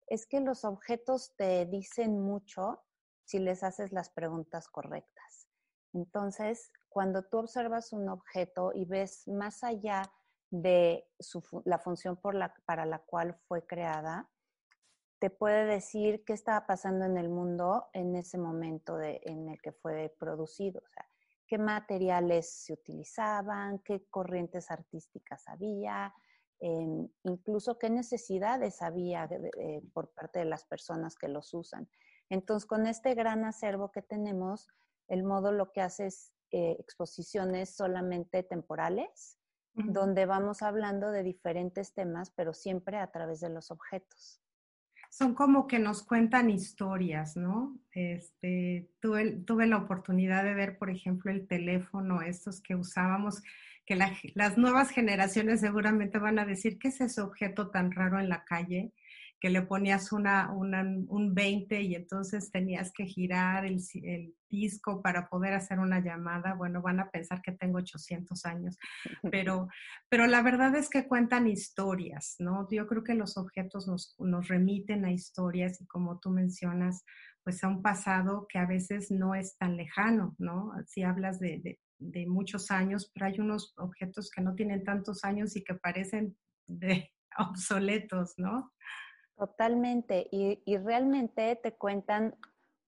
es 0.08 0.28
que 0.28 0.40
los 0.40 0.66
objetos 0.66 1.34
te 1.36 1.66
dicen 1.66 2.22
mucho 2.22 2.85
si 3.26 3.40
les 3.40 3.64
haces 3.64 3.92
las 3.92 4.10
preguntas 4.10 4.68
correctas. 4.68 5.48
Entonces, 5.94 6.72
cuando 6.90 7.24
tú 7.24 7.40
observas 7.40 7.94
un 7.94 8.10
objeto 8.10 8.72
y 8.74 8.86
ves 8.86 9.28
más 9.28 9.64
allá 9.64 10.04
de 10.50 11.08
la 11.66 11.80
función 11.80 12.18
para 12.18 12.86
la 12.86 13.00
cual 13.00 13.36
fue 13.48 13.66
creada, 13.66 14.30
te 15.20 15.30
puede 15.30 15.66
decir 15.66 16.24
qué 16.26 16.34
estaba 16.34 16.68
pasando 16.68 17.06
en 17.06 17.18
el 17.18 17.30
mundo 17.30 17.88
en 17.94 18.16
ese 18.16 18.38
momento 18.38 19.02
en 19.02 19.50
el 19.50 19.62
que 19.62 19.72
fue 19.72 20.14
producido. 20.20 20.82
Qué 21.48 21.58
materiales 21.58 22.50
se 22.50 22.74
utilizaban, 22.74 23.80
qué 23.80 24.06
corrientes 24.10 24.70
artísticas 24.72 25.48
había, 25.48 26.14
em, 26.60 27.08
incluso 27.24 27.78
qué 27.78 27.90
necesidades 27.90 28.82
había 28.82 29.30
por 29.94 30.10
parte 30.14 30.40
de 30.40 30.46
las 30.46 30.66
personas 30.66 31.16
que 31.16 31.28
los 31.28 31.54
usan. 31.54 31.90
Entonces, 32.30 32.68
con 32.68 32.88
este 32.88 33.14
gran 33.14 33.46
acervo 33.46 33.92
que 33.92 34.02
tenemos, 34.02 34.68
el 35.08 35.24
modo 35.24 35.52
lo 35.52 35.72
que 35.72 35.82
hace 35.82 36.08
es 36.08 36.34
eh, 36.52 36.76
exposiciones 36.80 37.76
solamente 37.76 38.44
temporales, 38.44 39.38
donde 39.74 40.26
vamos 40.26 40.62
hablando 40.62 41.12
de 41.12 41.22
diferentes 41.22 41.94
temas, 41.94 42.32
pero 42.32 42.54
siempre 42.54 42.98
a 42.98 43.12
través 43.12 43.42
de 43.42 43.50
los 43.50 43.72
objetos. 43.72 44.42
Son 45.10 45.34
como 45.34 45.68
que 45.68 45.80
nos 45.80 46.02
cuentan 46.02 46.50
historias, 46.50 47.36
¿no? 47.36 47.78
Este, 47.92 48.90
tuve, 49.02 49.32
tuve 49.46 49.68
la 49.68 49.78
oportunidad 49.78 50.46
de 50.46 50.54
ver, 50.54 50.78
por 50.78 50.90
ejemplo, 50.90 51.30
el 51.30 51.46
teléfono, 51.46 52.22
estos 52.22 52.62
que 52.62 52.76
usábamos, 52.76 53.44
que 53.86 53.96
las 53.96 54.58
nuevas 54.58 54.92
generaciones 54.92 55.60
seguramente 55.60 56.20
van 56.20 56.40
a 56.40 56.46
decir, 56.46 56.80
¿qué 56.80 56.88
es 56.88 57.02
ese 57.02 57.22
objeto 57.22 57.70
tan 57.70 57.92
raro 57.92 58.20
en 58.20 58.30
la 58.30 58.46
calle? 58.46 58.94
Que 59.46 59.52
le 59.52 59.62
ponías 59.62 60.12
una, 60.12 60.52
un 60.52 61.36
20 61.36 61.80
y 61.80 61.94
entonces 61.94 62.50
tenías 62.50 62.92
que 62.92 63.06
girar 63.06 63.64
el, 63.64 63.80
el, 64.02 64.34
disco 64.50 65.04
para 65.04 65.30
poder 65.30 65.54
hacer 65.54 65.78
una 65.78 66.00
llamada. 66.00 66.56
Bueno, 66.56 66.82
van 66.82 67.00
a 67.00 67.12
pensar 67.12 67.44
que 67.44 67.52
tengo 67.52 67.78
800 67.78 68.44
años, 68.48 68.80
pero, 69.32 69.68
pero 70.10 70.26
la 70.26 70.42
verdad 70.42 70.74
es 70.76 70.90
que 70.90 71.08
cuentan 71.08 71.46
historias, 71.46 72.38
¿no? 72.40 72.68
Yo 72.72 72.88
creo 72.88 73.04
que 73.04 73.14
los 73.14 73.38
objetos 73.38 73.88
nos, 73.88 74.16
nos 74.18 74.48
remiten 74.48 75.06
a 75.06 75.12
historias 75.12 75.80
y 75.80 75.86
como 75.86 76.20
tú 76.20 76.32
mencionas, 76.32 77.04
pues 77.44 77.64
a 77.64 77.68
un 77.68 77.84
pasado 77.84 78.48
que 78.50 78.58
a 78.58 78.66
veces 78.66 79.12
no 79.12 79.36
es 79.36 79.56
tan 79.60 79.78
lejano, 79.78 80.36
¿no? 80.40 80.72
Si 80.88 81.04
hablas 81.04 81.40
de, 81.40 81.60
de, 81.60 81.80
de 82.00 82.26
muchos 82.26 82.72
años, 82.72 83.12
pero 83.14 83.28
hay 83.28 83.40
unos 83.40 83.76
objetos 83.78 84.32
que 84.32 84.42
no 84.42 84.56
tienen 84.56 84.84
tantos 84.84 85.24
años 85.24 85.56
y 85.56 85.64
que 85.64 85.76
parecen 85.76 86.36
de 86.66 87.12
obsoletos, 87.38 88.34
¿no? 88.38 88.72
Totalmente. 89.38 90.28
Y, 90.32 90.62
y, 90.66 90.78
realmente 90.78 91.56
te 91.56 91.74
cuentan 91.74 92.36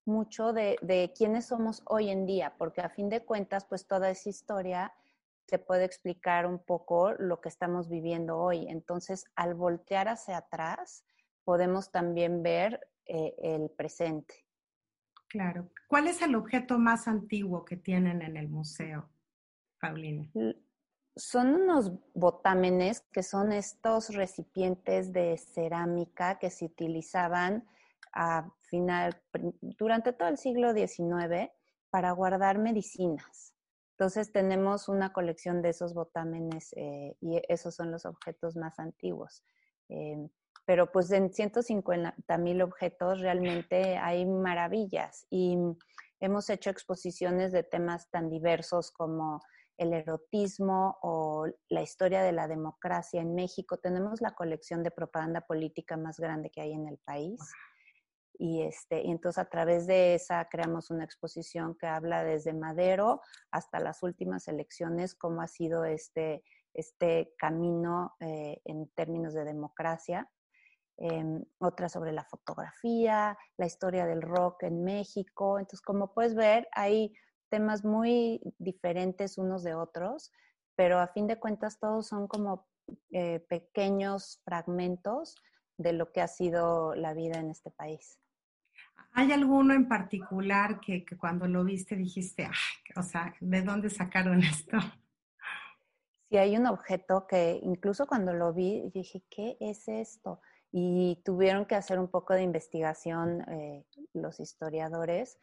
mucho 0.05 0.53
de, 0.53 0.77
de, 0.81 1.11
quiénes 1.15 1.47
somos 1.47 1.83
hoy 1.85 2.09
en 2.09 2.25
día, 2.25 2.55
porque 2.57 2.81
a 2.81 2.89
fin 2.89 3.09
de 3.09 3.25
cuentas, 3.25 3.65
pues 3.65 3.85
toda 3.85 4.09
esa 4.09 4.29
historia 4.29 4.93
te 5.47 5.59
puede 5.59 5.85
explicar 5.85 6.45
un 6.45 6.59
poco 6.59 7.13
lo 7.13 7.41
que 7.41 7.49
estamos 7.49 7.89
viviendo 7.89 8.37
hoy. 8.37 8.67
Entonces, 8.69 9.25
al 9.35 9.55
voltear 9.55 10.07
hacia 10.07 10.37
atrás, 10.37 11.03
podemos 11.43 11.91
también 11.91 12.43
ver 12.43 12.87
eh, 13.05 13.33
el 13.41 13.69
presente. 13.69 14.45
Claro. 15.29 15.69
¿Cuál 15.87 16.07
es 16.07 16.21
el 16.21 16.35
objeto 16.35 16.77
más 16.77 17.07
antiguo 17.07 17.63
que 17.65 17.77
tienen 17.77 18.21
en 18.21 18.37
el 18.37 18.49
museo, 18.49 19.09
Paulina? 19.79 20.29
Son 21.17 21.55
unos 21.55 21.91
botámenes 22.13 23.01
que 23.11 23.23
son 23.23 23.51
estos 23.51 24.09
recipientes 24.13 25.11
de 25.11 25.37
cerámica 25.37 26.39
que 26.39 26.49
se 26.49 26.65
utilizaban 26.65 27.67
a 28.13 28.49
final, 28.61 29.21
durante 29.61 30.13
todo 30.13 30.29
el 30.29 30.37
siglo 30.37 30.73
XIX 30.73 31.51
para 31.89 32.11
guardar 32.11 32.57
medicinas. 32.57 33.53
Entonces 33.91 34.31
tenemos 34.31 34.89
una 34.89 35.11
colección 35.11 35.61
de 35.61 35.69
esos 35.69 35.93
botámenes 35.93 36.71
eh, 36.75 37.15
y 37.19 37.41
esos 37.49 37.75
son 37.75 37.91
los 37.91 38.05
objetos 38.05 38.55
más 38.55 38.77
antiguos. 38.77 39.43
Eh, 39.89 40.29
pero 40.65 40.91
pues 40.91 41.11
en 41.11 41.33
150 41.33 42.37
mil 42.37 42.61
objetos 42.61 43.21
realmente 43.21 43.97
hay 43.97 44.25
maravillas 44.25 45.25
y 45.29 45.57
hemos 46.19 46.49
hecho 46.49 46.69
exposiciones 46.69 47.51
de 47.51 47.63
temas 47.63 48.09
tan 48.11 48.29
diversos 48.29 48.91
como 48.91 49.41
el 49.77 49.93
erotismo 49.93 50.97
o 51.01 51.47
la 51.69 51.81
historia 51.81 52.23
de 52.23 52.31
la 52.31 52.47
democracia 52.47 53.21
en 53.21 53.35
México. 53.35 53.77
Tenemos 53.77 54.21
la 54.21 54.31
colección 54.31 54.83
de 54.83 54.91
propaganda 54.91 55.41
política 55.41 55.97
más 55.97 56.19
grande 56.19 56.49
que 56.49 56.61
hay 56.61 56.73
en 56.73 56.87
el 56.87 56.97
país. 56.97 57.39
Y, 58.39 58.61
este, 58.61 59.01
y 59.03 59.11
entonces 59.11 59.39
a 59.39 59.49
través 59.49 59.87
de 59.87 60.13
esa 60.13 60.47
creamos 60.49 60.91
una 60.91 61.03
exposición 61.03 61.75
que 61.75 61.87
habla 61.87 62.23
desde 62.23 62.53
Madero 62.53 63.21
hasta 63.51 63.79
las 63.79 64.03
últimas 64.03 64.47
elecciones, 64.47 65.15
cómo 65.15 65.41
ha 65.41 65.47
sido 65.47 65.85
este, 65.85 66.43
este 66.73 67.33
camino 67.37 68.15
eh, 68.19 68.61
en 68.65 68.89
términos 68.89 69.33
de 69.33 69.43
democracia. 69.43 70.29
Em, 70.99 71.43
otra 71.59 71.89
sobre 71.89 72.11
la 72.11 72.23
fotografía, 72.23 73.37
la 73.57 73.67
historia 73.67 74.07
del 74.07 74.23
rock 74.23 74.63
en 74.63 74.83
México. 74.83 75.59
Entonces, 75.59 75.81
como 75.81 76.11
puedes 76.11 76.33
ver, 76.33 76.67
hay 76.71 77.13
temas 77.49 77.83
muy 77.83 78.41
diferentes 78.57 79.37
unos 79.37 79.63
de 79.63 79.75
otros, 79.75 80.31
pero 80.75 80.99
a 80.99 81.07
fin 81.07 81.27
de 81.27 81.39
cuentas 81.39 81.79
todos 81.79 82.07
son 82.07 82.27
como 82.27 82.67
eh, 83.11 83.39
pequeños 83.49 84.41
fragmentos 84.45 85.35
de 85.77 85.93
lo 85.93 86.11
que 86.11 86.21
ha 86.21 86.27
sido 86.27 86.95
la 86.95 87.13
vida 87.13 87.39
en 87.39 87.49
este 87.49 87.71
país. 87.71 88.19
¿Hay 89.13 89.31
alguno 89.31 89.73
en 89.73 89.87
particular 89.87 90.79
que, 90.79 91.03
que 91.03 91.17
cuando 91.17 91.47
lo 91.47 91.63
viste 91.63 91.95
dijiste, 91.95 92.49
o 92.95 93.01
sea, 93.01 93.33
¿de 93.39 93.61
dónde 93.61 93.89
sacaron 93.89 94.39
esto? 94.43 94.77
Sí, 96.29 96.37
hay 96.37 96.57
un 96.57 96.67
objeto 96.67 97.25
que 97.25 97.59
incluso 97.63 98.05
cuando 98.05 98.33
lo 98.33 98.53
vi 98.53 98.89
dije, 98.93 99.23
¿qué 99.29 99.57
es 99.59 99.87
esto? 99.87 100.41
Y 100.71 101.21
tuvieron 101.23 101.65
que 101.65 101.75
hacer 101.75 101.99
un 101.99 102.09
poco 102.09 102.33
de 102.33 102.43
investigación 102.43 103.41
eh, 103.49 103.85
los 104.13 104.39
historiadores 104.39 105.39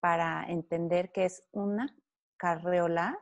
para 0.00 0.44
entender 0.48 1.12
que 1.12 1.24
es 1.24 1.44
una 1.52 1.94
carreola, 2.36 3.18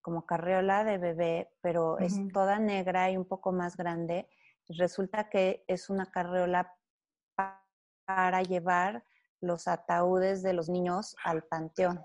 como 0.00 0.26
carreola 0.26 0.84
de 0.84 0.98
bebé, 0.98 1.50
pero 1.60 1.98
es 1.98 2.20
toda 2.32 2.58
negra 2.58 3.10
y 3.10 3.16
un 3.16 3.24
poco 3.24 3.52
más 3.52 3.76
grande. 3.76 4.28
Resulta 4.68 5.28
que 5.28 5.64
es 5.66 5.88
una 5.88 6.10
carreola 6.10 6.74
para 8.06 8.42
llevar 8.42 9.04
los 9.40 9.68
ataúdes 9.68 10.42
de 10.42 10.52
los 10.52 10.68
niños 10.68 11.16
al 11.24 11.44
panteón. 11.44 12.04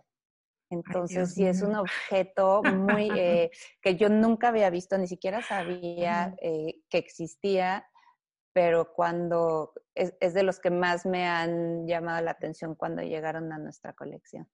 Entonces, 0.70 1.34
sí, 1.34 1.46
es 1.46 1.62
un 1.62 1.76
objeto 1.76 2.62
muy 2.64 3.10
eh, 3.18 3.50
que 3.82 3.96
yo 3.96 4.08
nunca 4.08 4.50
había 4.50 4.70
visto, 4.70 4.98
ni 4.98 5.08
siquiera 5.08 5.42
sabía 5.42 6.36
eh, 6.42 6.82
que 6.90 7.00
existía 7.00 7.88
pero 8.60 8.92
cuando 8.92 9.72
es, 9.96 10.34
de 10.34 10.44
los 10.44 10.60
que 10.60 10.70
más 10.70 11.06
me 11.06 11.26
han 11.26 11.88
llamado 11.88 12.22
la 12.22 12.32
atención 12.32 12.76
cuando 12.76 13.02
llegaron 13.02 13.54
a 13.54 13.58
nuestra 13.58 13.94
colección. 13.94 14.50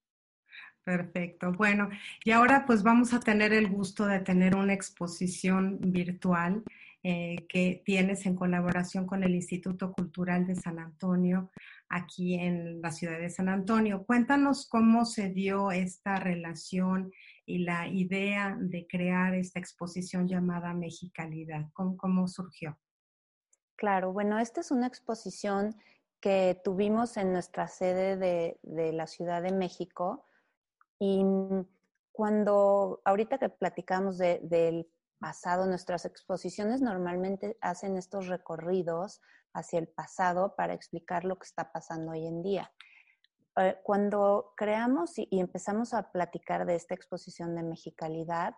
Perfecto. 0.84 1.50
Bueno, 1.50 1.88
y 2.24 2.30
ahora 2.30 2.62
pues 2.64 2.84
vamos 2.84 3.12
a 3.14 3.18
tener 3.18 3.52
el 3.52 3.68
gusto 3.68 4.06
de 4.06 4.20
tener 4.20 4.54
una 4.54 4.74
exposición 4.74 5.80
virtual 5.80 6.62
eh, 7.02 7.46
que 7.48 7.82
tienes 7.84 8.26
en 8.26 8.36
colaboración 8.36 9.08
con 9.08 9.24
el 9.24 9.34
Instituto 9.34 9.90
Cultural 9.90 10.46
de 10.46 10.54
San 10.54 10.78
Antonio 10.78 11.50
aquí 11.88 12.34
en 12.34 12.80
la 12.80 12.92
ciudad 12.92 13.18
de 13.18 13.30
San 13.30 13.48
Antonio. 13.48 14.04
Cuéntanos 14.06 14.68
cómo 14.68 15.04
se 15.04 15.30
dio 15.30 15.72
esta 15.72 16.14
relación 16.20 17.10
y 17.44 17.58
la 17.64 17.88
idea 17.88 18.56
de 18.56 18.86
crear 18.86 19.34
esta 19.34 19.58
exposición 19.58 20.28
llamada 20.28 20.74
Mexicalidad. 20.74 21.70
¿Cómo, 21.72 21.96
cómo 21.96 22.28
surgió? 22.28 22.78
Claro, 23.76 24.12
bueno, 24.12 24.38
esta 24.38 24.60
es 24.60 24.70
una 24.70 24.86
exposición 24.86 25.76
que 26.20 26.60
tuvimos 26.64 27.16
en 27.18 27.32
nuestra 27.32 27.68
sede 27.68 28.16
de, 28.16 28.92
la 28.92 29.06
Ciudad 29.06 29.42
de 29.42 29.52
México 29.52 30.24
y 30.98 31.22
cuando, 32.10 33.02
ahorita 33.04 33.38
que 33.38 33.50
platicamos 33.50 34.16
de, 34.16 34.40
del 34.42 34.90
pasado, 35.18 35.66
nuestras 35.66 36.06
exposiciones 36.06 36.80
normalmente 36.80 37.58
hacen 37.60 37.98
estos 37.98 38.28
recorridos 38.28 39.20
hacia 39.52 39.78
el 39.78 39.88
pasado 39.88 40.54
para 40.56 40.74
explicar 40.74 41.24
lo 41.24 41.36
que 41.38 41.44
está 41.44 41.70
pasando 41.70 42.12
hoy 42.12 42.26
en 42.26 42.42
día. 42.42 42.72
eh, 43.58 43.78
cuando 43.82 44.52
creamos 44.56 45.18
y, 45.18 45.28
empezamos 45.32 45.94
a 45.94 46.10
platicar 46.12 46.66
de 46.66 46.76
esta 46.76 46.94
exposición 46.94 47.54
de 47.54 47.62
Mexicalidad, 47.62 48.54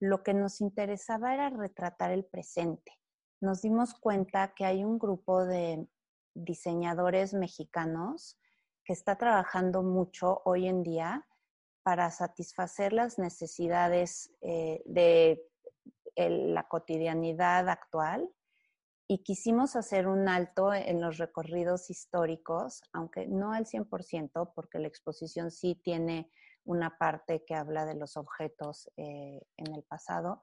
lo 0.00 0.22
que 0.22 0.34
nos 0.34 0.60
interesaba 0.60 1.34
era 1.34 1.50
retratar 1.50 2.12
el 2.12 2.24
presente. 2.24 2.92
Nos 3.40 3.62
dimos 3.62 3.94
cuenta 3.94 4.54
que 4.54 4.64
hay 4.64 4.84
un 4.84 4.98
grupo 4.98 5.44
de 5.44 5.86
diseñadores 6.34 7.34
mexicanos 7.34 8.38
que 8.84 8.92
está 8.92 9.16
trabajando 9.16 9.82
mucho 9.82 10.42
hoy 10.44 10.66
en 10.66 10.82
día 10.82 11.26
para 11.82 12.10
satisfacer 12.10 12.92
las 12.92 13.18
necesidades 13.18 14.32
eh, 14.40 14.82
de 14.86 15.42
el, 16.16 16.52
la 16.52 16.66
cotidianidad 16.68 17.68
actual 17.68 18.28
y 19.06 19.22
quisimos 19.22 19.76
hacer 19.76 20.06
un 20.06 20.28
alto 20.28 20.74
en 20.74 21.00
los 21.00 21.16
recorridos 21.16 21.88
históricos, 21.88 22.82
aunque 22.92 23.26
no 23.26 23.52
al 23.52 23.64
100%, 23.64 24.52
porque 24.54 24.78
la 24.78 24.88
exposición 24.88 25.50
sí 25.50 25.80
tiene 25.82 26.30
una 26.64 26.98
parte 26.98 27.44
que 27.46 27.54
habla 27.54 27.86
de 27.86 27.94
los 27.94 28.18
objetos 28.18 28.90
eh, 28.98 29.40
en 29.56 29.74
el 29.74 29.82
pasado, 29.84 30.42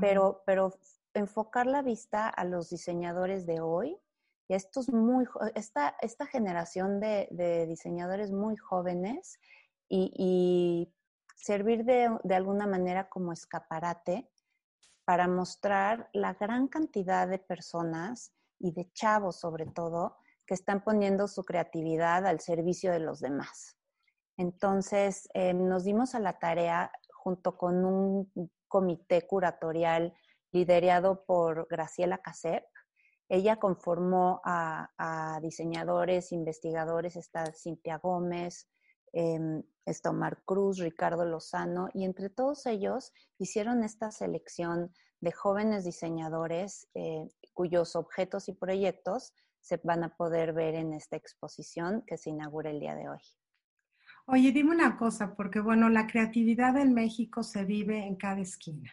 pero, 0.00 0.44
pero 0.46 0.72
enfocar 1.14 1.66
la 1.66 1.82
vista 1.82 2.28
a 2.28 2.44
los 2.44 2.70
diseñadores 2.70 3.46
de 3.46 3.60
hoy 3.60 3.98
y 4.48 4.54
estos 4.54 4.88
muy, 4.88 5.26
esta, 5.54 5.96
esta 6.00 6.26
generación 6.26 7.00
de, 7.00 7.66
diseñadores 7.68 8.32
muy 8.32 8.56
jóvenes 8.56 9.38
y, 9.88 10.12
y 10.16 10.94
servir 11.36 11.84
de, 11.84 12.16
de, 12.24 12.34
alguna 12.34 12.66
manera 12.66 13.08
como 13.08 13.32
escaparate 13.32 14.30
para 15.04 15.28
mostrar 15.28 16.08
la 16.12 16.34
gran 16.34 16.68
cantidad 16.68 17.28
de 17.28 17.38
personas 17.38 18.32
y 18.58 18.72
de 18.72 18.90
chavos 18.92 19.40
sobre 19.40 19.66
todo 19.66 20.16
que 20.46 20.54
están 20.54 20.82
poniendo 20.82 21.28
su 21.28 21.44
creatividad 21.44 22.26
al 22.26 22.40
servicio 22.40 22.92
de 22.92 22.98
los 22.98 23.20
demás. 23.20 23.76
Entonces, 24.36 25.28
eh, 25.34 25.54
nos 25.54 25.84
dimos 25.84 26.14
a 26.14 26.18
la 26.18 26.38
tarea 26.38 26.90
junto 27.12 27.56
con 27.56 27.84
un 27.84 28.50
comité 28.66 29.26
curatorial 29.26 30.14
liderado 30.52 31.24
por 31.24 31.66
Graciela 31.68 32.18
Casep. 32.18 32.64
Ella 33.28 33.56
conformó 33.56 34.40
a, 34.44 35.38
diseñadores, 35.42 36.32
investigadores, 36.32 37.16
está 37.16 37.52
Cintia 37.52 37.98
Gómez, 37.98 38.68
eh, 39.12 39.62
está 39.86 40.10
Omar 40.10 40.42
Cruz, 40.44 40.78
Ricardo 40.78 41.24
Lozano, 41.24 41.88
y 41.94 42.04
entre 42.04 42.30
todos 42.30 42.66
ellos 42.66 43.12
hicieron 43.38 43.84
esta 43.84 44.10
selección 44.10 44.92
de 45.20 45.32
jóvenes 45.32 45.84
diseñadores 45.84 46.88
eh, 46.94 47.28
cuyos 47.52 47.94
objetos 47.94 48.48
y 48.48 48.54
proyectos 48.54 49.34
se 49.60 49.78
van 49.84 50.02
a 50.04 50.16
poder 50.16 50.52
ver 50.52 50.74
en 50.74 50.94
esta 50.94 51.16
exposición 51.16 52.02
que 52.06 52.16
se 52.16 52.30
inaugura 52.30 52.70
el 52.70 52.80
día 52.80 52.94
de 52.94 53.08
hoy. 53.08 53.20
Oye, 54.26 54.52
dime 54.52 54.70
una 54.70 54.96
cosa, 54.96 55.34
porque 55.34 55.60
bueno, 55.60 55.88
la 55.88 56.06
creatividad 56.06 56.76
en 56.78 56.94
México 56.94 57.42
se 57.42 57.64
vive 57.64 58.06
en 58.06 58.16
cada 58.16 58.40
esquina. 58.40 58.90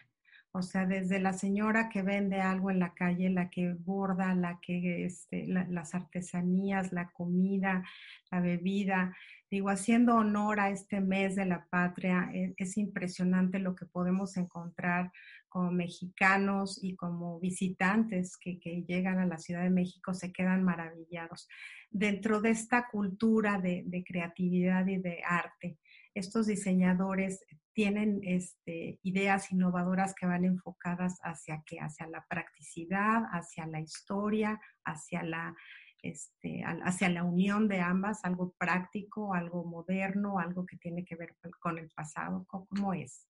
O 0.58 0.62
sea, 0.62 0.86
desde 0.86 1.20
la 1.20 1.32
señora 1.32 1.88
que 1.88 2.02
vende 2.02 2.40
algo 2.40 2.70
en 2.72 2.80
la 2.80 2.92
calle, 2.92 3.30
la 3.30 3.48
que 3.48 3.74
borda, 3.74 4.34
la 4.34 4.58
que 4.60 5.04
este, 5.04 5.46
la, 5.46 5.64
las 5.68 5.94
artesanías, 5.94 6.92
la 6.92 7.10
comida, 7.10 7.84
la 8.32 8.40
bebida. 8.40 9.16
Digo, 9.48 9.70
haciendo 9.70 10.16
honor 10.16 10.58
a 10.58 10.70
este 10.70 11.00
mes 11.00 11.36
de 11.36 11.46
la 11.46 11.64
patria, 11.70 12.28
es, 12.34 12.54
es 12.56 12.76
impresionante 12.76 13.60
lo 13.60 13.76
que 13.76 13.86
podemos 13.86 14.36
encontrar 14.36 15.12
como 15.48 15.70
mexicanos 15.70 16.82
y 16.82 16.96
como 16.96 17.40
visitantes 17.40 18.36
que, 18.36 18.58
que, 18.58 18.82
llegan 18.82 19.18
a 19.18 19.26
la 19.26 19.38
Ciudad 19.38 19.62
de 19.62 19.70
México 19.70 20.14
se 20.14 20.32
quedan 20.32 20.62
maravillados. 20.62 21.48
Dentro 21.90 22.40
de 22.40 22.50
esta 22.50 22.88
cultura 22.88 23.58
de, 23.60 24.04
creatividad 24.06 24.86
y 24.86 24.98
de 24.98 25.22
arte, 25.24 25.78
estos 26.14 26.46
diseñadores 26.46 27.44
tienen 27.72 28.20
este, 28.24 28.98
ideas 29.02 29.50
innovadoras 29.52 30.14
que 30.14 30.26
van 30.26 30.44
enfocadas 30.44 31.18
hacia 31.22 31.62
qué, 31.64 31.78
hacia 31.78 32.06
la 32.08 32.24
practicidad, 32.28 33.22
hacia 33.30 33.66
la 33.66 33.80
historia, 33.80 34.60
hacia 34.84 35.22
la, 35.22 35.54
este, 36.02 36.62
hacia 36.64 37.08
la 37.08 37.24
unión 37.24 37.68
de 37.68 37.80
ambas, 37.80 38.24
algo 38.24 38.54
práctico, 38.58 39.32
algo 39.34 39.64
moderno, 39.64 40.38
algo 40.38 40.66
que 40.66 40.76
tiene 40.76 41.04
que 41.04 41.16
ver 41.16 41.36
con 41.60 41.78
el 41.78 41.90
pasado. 41.90 42.44
¿Cómo 42.48 42.94
es? 42.94 43.28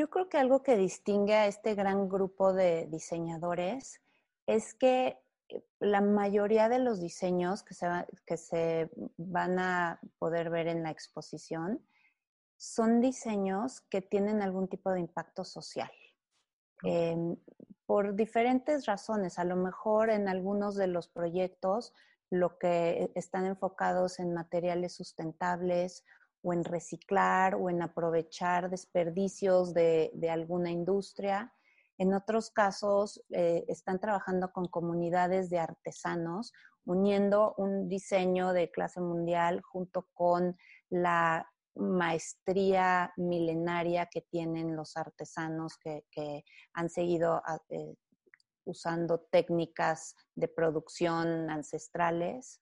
Yo 0.00 0.08
creo 0.08 0.30
que 0.30 0.38
algo 0.38 0.62
que 0.62 0.78
distingue 0.78 1.34
a 1.34 1.46
este 1.46 1.74
gran 1.74 2.08
grupo 2.08 2.54
de 2.54 2.86
diseñadores 2.86 4.00
es 4.46 4.72
que 4.72 5.18
eh, 5.50 5.62
la 5.78 6.00
mayoría 6.00 6.70
de 6.70 6.78
los 6.78 7.02
diseños 7.02 7.62
que 7.62 7.74
se, 7.74 7.86
va, 7.86 8.06
que 8.24 8.38
se 8.38 8.90
van 9.18 9.58
a 9.58 10.00
poder 10.18 10.48
ver 10.48 10.68
en 10.68 10.82
la 10.82 10.90
exposición 10.90 11.86
son 12.56 13.02
diseños 13.02 13.82
que 13.90 14.00
tienen 14.00 14.40
algún 14.40 14.68
tipo 14.68 14.90
de 14.90 15.00
impacto 15.00 15.44
social. 15.44 15.92
Eh, 16.82 17.36
por 17.84 18.14
diferentes 18.14 18.86
razones. 18.86 19.38
A 19.38 19.44
lo 19.44 19.56
mejor 19.56 20.08
en 20.08 20.28
algunos 20.28 20.76
de 20.76 20.86
los 20.86 21.08
proyectos 21.08 21.92
lo 22.30 22.56
que 22.56 23.12
están 23.14 23.44
enfocados 23.44 24.18
en 24.18 24.32
materiales 24.32 24.94
sustentables 24.94 26.06
o 26.42 26.52
en 26.52 26.64
reciclar 26.64 27.54
o 27.54 27.70
en 27.70 27.82
aprovechar 27.82 28.70
desperdicios 28.70 29.74
de, 29.74 30.10
de 30.14 30.30
alguna 30.30 30.70
industria. 30.70 31.52
En 31.98 32.14
otros 32.14 32.50
casos 32.50 33.22
eh, 33.30 33.64
están 33.68 34.00
trabajando 34.00 34.52
con 34.52 34.68
comunidades 34.68 35.50
de 35.50 35.58
artesanos, 35.58 36.52
uniendo 36.86 37.54
un 37.58 37.88
diseño 37.88 38.54
de 38.54 38.70
clase 38.70 39.02
mundial 39.02 39.60
junto 39.60 40.08
con 40.14 40.56
la 40.88 41.46
maestría 41.74 43.12
milenaria 43.16 44.06
que 44.06 44.22
tienen 44.22 44.76
los 44.76 44.96
artesanos 44.96 45.76
que, 45.78 46.44
han 46.72 46.88
seguido 46.88 47.42
eh, 47.68 47.94
usando 48.64 49.20
técnicas 49.30 50.14
de 50.34 50.48
producción 50.48 51.50
ancestrales. 51.50 52.60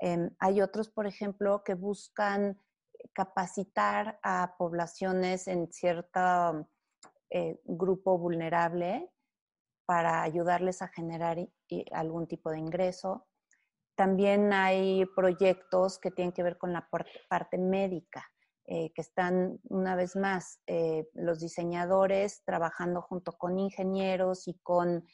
Eh, 0.00 0.30
hay 0.38 0.60
otros, 0.60 0.90
por 0.90 1.06
ejemplo, 1.06 1.62
que 1.64 1.74
buscan 1.74 2.60
capacitar 3.12 4.18
a 4.22 4.54
poblaciones 4.58 5.48
en 5.48 5.70
cierto 5.72 6.68
eh, 7.30 7.60
grupo 7.64 8.18
vulnerable 8.18 9.10
para 9.86 10.22
ayudarles 10.22 10.82
a 10.82 10.88
generar 10.88 11.38
algún 11.92 12.26
tipo 12.26 12.50
de 12.50 12.58
ingreso. 12.58 13.26
También 13.96 14.52
hay 14.52 15.04
proyectos 15.16 15.98
que 15.98 16.10
tienen 16.10 16.32
que 16.32 16.42
ver 16.42 16.58
con 16.58 16.72
la 16.72 16.88
parte 17.28 17.58
médica, 17.58 18.24
eh, 18.66 18.92
que 18.92 19.02
están 19.02 19.58
una 19.64 19.96
vez 19.96 20.14
más 20.14 20.60
eh, 20.66 21.08
los 21.14 21.40
diseñadores 21.40 22.44
trabajando 22.44 23.02
junto 23.02 23.32
con 23.32 23.58
ingenieros 23.58 24.46
y 24.46 24.58
con 24.62 25.04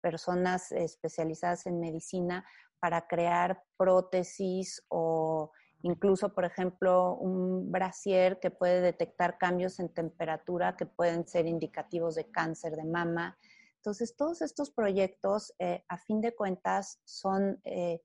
personas 0.00 0.72
especializadas 0.72 1.66
en 1.66 1.78
medicina 1.78 2.46
para 2.78 3.06
crear 3.06 3.62
prótesis 3.76 4.82
o 4.88 5.52
incluso, 5.82 6.32
por 6.34 6.44
ejemplo, 6.44 7.14
un 7.14 7.70
brasier 7.70 8.38
que 8.38 8.50
puede 8.50 8.80
detectar 8.80 9.38
cambios 9.38 9.80
en 9.80 9.88
temperatura 9.88 10.76
que 10.76 10.86
pueden 10.86 11.26
ser 11.26 11.46
indicativos 11.46 12.14
de 12.14 12.30
cáncer 12.30 12.76
de 12.76 12.84
mama. 12.84 13.38
Entonces, 13.76 14.14
todos 14.14 14.42
estos 14.42 14.70
proyectos, 14.70 15.54
eh, 15.58 15.84
a 15.88 15.96
fin 15.96 16.20
de 16.20 16.34
cuentas, 16.34 17.00
son 17.04 17.60
eh, 17.64 18.02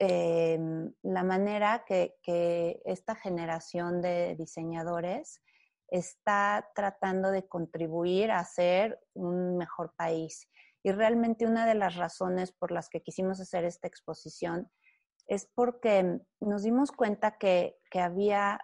eh, 0.00 0.58
la 1.02 1.22
manera 1.22 1.84
que, 1.86 2.16
que, 2.22 2.80
esta 2.84 3.14
generación 3.14 4.00
de 4.00 4.34
diseñadores 4.36 5.40
está 5.88 6.70
tratando 6.74 7.30
de 7.30 7.46
contribuir 7.46 8.30
a 8.30 8.44
ser 8.44 9.00
un 9.14 9.56
mejor 9.56 9.94
país. 9.96 10.48
Y 10.82 10.92
realmente 10.92 11.46
una 11.46 11.66
de 11.66 11.74
las 11.74 11.96
razones 11.96 12.52
por 12.52 12.70
las 12.70 12.88
que 12.88 13.02
quisimos 13.02 13.40
hacer 13.40 13.64
esta 13.64 13.88
exposición 13.88 14.70
es 15.28 15.46
porque 15.54 16.20
nos 16.40 16.62
dimos 16.62 16.90
cuenta 16.90 17.36
que, 17.38 17.78
que 17.90 18.00
había 18.00 18.60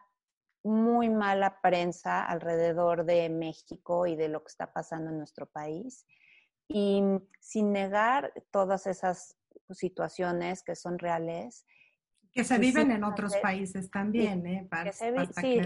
muy 0.65 1.11
mala 1.11 1.61
prensa 1.61 2.25
alrededor 2.25 3.05
de 3.05 3.29
México 3.29 4.07
y 4.07 4.17
de 4.17 4.29
lo 4.29 4.43
que 4.43 4.49
está 4.49 4.73
pasando 4.73 5.11
en 5.11 5.19
nuestro 5.19 5.47
país. 5.47 6.07
Y 6.67 7.03
sin 7.39 7.73
negar 7.73 8.33
todas 8.51 8.87
esas 8.87 9.37
situaciones 9.71 10.63
que 10.63 10.75
son 10.75 10.99
reales. 10.99 11.67
Que 12.33 12.45
se 12.45 12.59
viven 12.59 12.91
en 12.91 13.05
otros 13.05 13.37
países 13.37 13.91
también, 13.91 14.43
sí, 14.43 14.49
¿eh? 14.49 14.67
Para, 14.69 14.93
se 14.93 15.13
vi, 15.13 15.27
sí, 15.39 15.61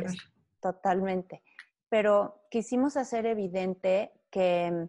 totalmente. 0.61 1.45
Pero 1.89 2.43
quisimos 2.51 2.97
hacer 2.97 3.25
evidente 3.25 4.13
que, 4.31 4.89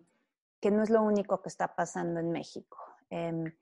que, 0.60 0.72
no 0.72 0.82
es 0.82 0.90
lo 0.90 1.04
único 1.04 1.42
que 1.44 1.50
está 1.50 1.76
pasando 1.76 2.20
en 2.20 2.32
México. 2.32 2.78
Eh, 3.12 3.54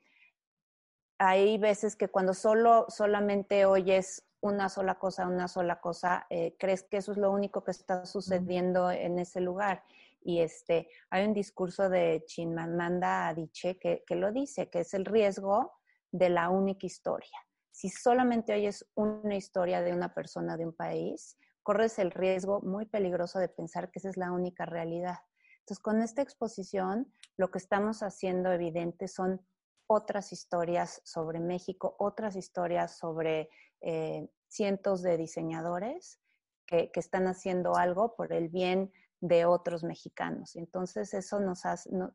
hay 1.18 1.58
veces 1.58 1.96
que 1.96 2.10
cuando 2.10 2.34
solo, 2.34 2.86
solamente 2.90 3.66
oyes 3.66 4.24
una 4.40 4.70
sola 4.70 4.96
cosa, 4.96 5.28
una 5.28 5.48
sola 5.48 5.80
cosa, 5.80 6.28
eh, 6.30 6.56
crees 6.60 6.84
que 6.84 6.98
eso 6.98 7.12
es 7.12 7.18
lo 7.18 7.32
único 7.32 7.64
que 7.64 7.72
está 7.72 8.06
sucediendo 8.06 8.92
en 8.92 9.20
ese 9.20 9.42
lugar. 9.42 9.84
Y 10.22 10.42
este, 10.42 10.90
hay 11.10 11.26
un 11.26 11.34
discurso 11.34 11.90
de 11.90 12.24
Chinamanda 12.28 13.28
Adichie 13.30 13.80
que, 13.80 14.04
que 14.06 14.16
lo 14.16 14.32
dice, 14.32 14.70
que 14.70 14.82
es 14.82 14.94
el 14.94 15.06
riesgo 15.06 15.74
de 16.12 16.30
la 16.30 16.50
única 16.50 16.86
historia. 16.86 17.38
si 17.72 17.90
solamente 17.90 18.54
oyes 18.54 18.88
una 18.96 19.36
historia 19.36 19.82
de 19.82 19.94
una 19.94 20.12
persona 20.12 20.58
de 20.58 20.66
un 20.66 20.74
país, 20.74 21.38
corres 21.62 22.00
el 22.00 22.10
riesgo 22.10 22.60
muy 22.62 22.86
peligroso 22.86 23.38
de 23.38 23.50
pensar 23.50 23.92
que 23.92 24.00
esa 24.00 24.10
es 24.10 24.18
la 24.18 24.32
única 24.32 24.66
realidad. 24.66 25.20
Entonces, 25.60 25.80
con 25.80 26.02
esta 26.02 26.22
exposición, 26.22 27.14
lo 27.36 27.52
que 27.52 27.60
estamos 27.60 28.02
haciendo 28.02 28.52
evidente 28.52 29.08
son 29.08 29.46
otras 29.88 30.32
historias 30.34 31.02
sobre 31.04 31.39
México, 31.39 31.95
otras 32.00 32.36
historias 32.36 32.97
sobre 32.97 33.50
eh, 33.82 34.30
cientos 34.47 35.02
de 35.02 35.17
diseñadores 35.17 36.19
que, 36.65 36.91
están 36.93 37.28
haciendo 37.28 37.76
algo 37.76 38.15
por 38.15 38.34
el 38.34 38.50
bien 38.50 38.91
de 39.21 39.45
otros 39.45 39.84
mexicanos. 39.84 40.56
Entonces, 40.56 41.13
eso 41.13 41.39
nos, 41.39 41.62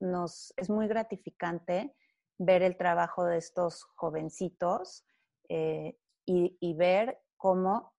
nos 0.01 0.53
es 0.57 0.71
muy 0.71 0.87
gratificante 0.87 1.95
ver 2.39 2.63
el 2.63 2.77
trabajo 2.77 3.25
de 3.25 3.39
estos 3.39 3.85
jovencitos 3.97 5.05
eh, 5.49 5.99
y, 6.25 6.75
ver 6.75 7.19
cómo 7.37 7.93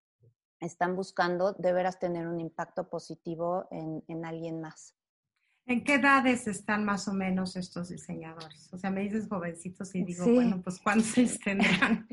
están 0.59 0.95
buscando 0.95 1.53
de 1.53 1.73
veras 1.73 1.99
tener 1.99 2.27
un 2.27 2.39
impacto 2.39 2.89
positivo 2.89 3.67
en 3.71 4.25
alguien 4.25 4.61
más. 4.61 4.95
¿En 5.65 5.85
qué 5.85 5.95
edades 5.95 6.45
están 6.47 6.83
más 6.83 7.07
o 7.07 7.13
menos 7.13 7.55
estos 7.55 7.87
diseñadores? 7.87 8.69
O 8.73 8.77
sea, 8.77 8.89
me 8.89 9.01
dices 9.01 9.29
jovencitos 9.29 9.95
y 9.95 10.03
digo, 10.03 10.25
bueno, 10.25 10.61
pues 10.61 10.79
¿cuántos 10.79 11.39
tendrán? 11.43 12.05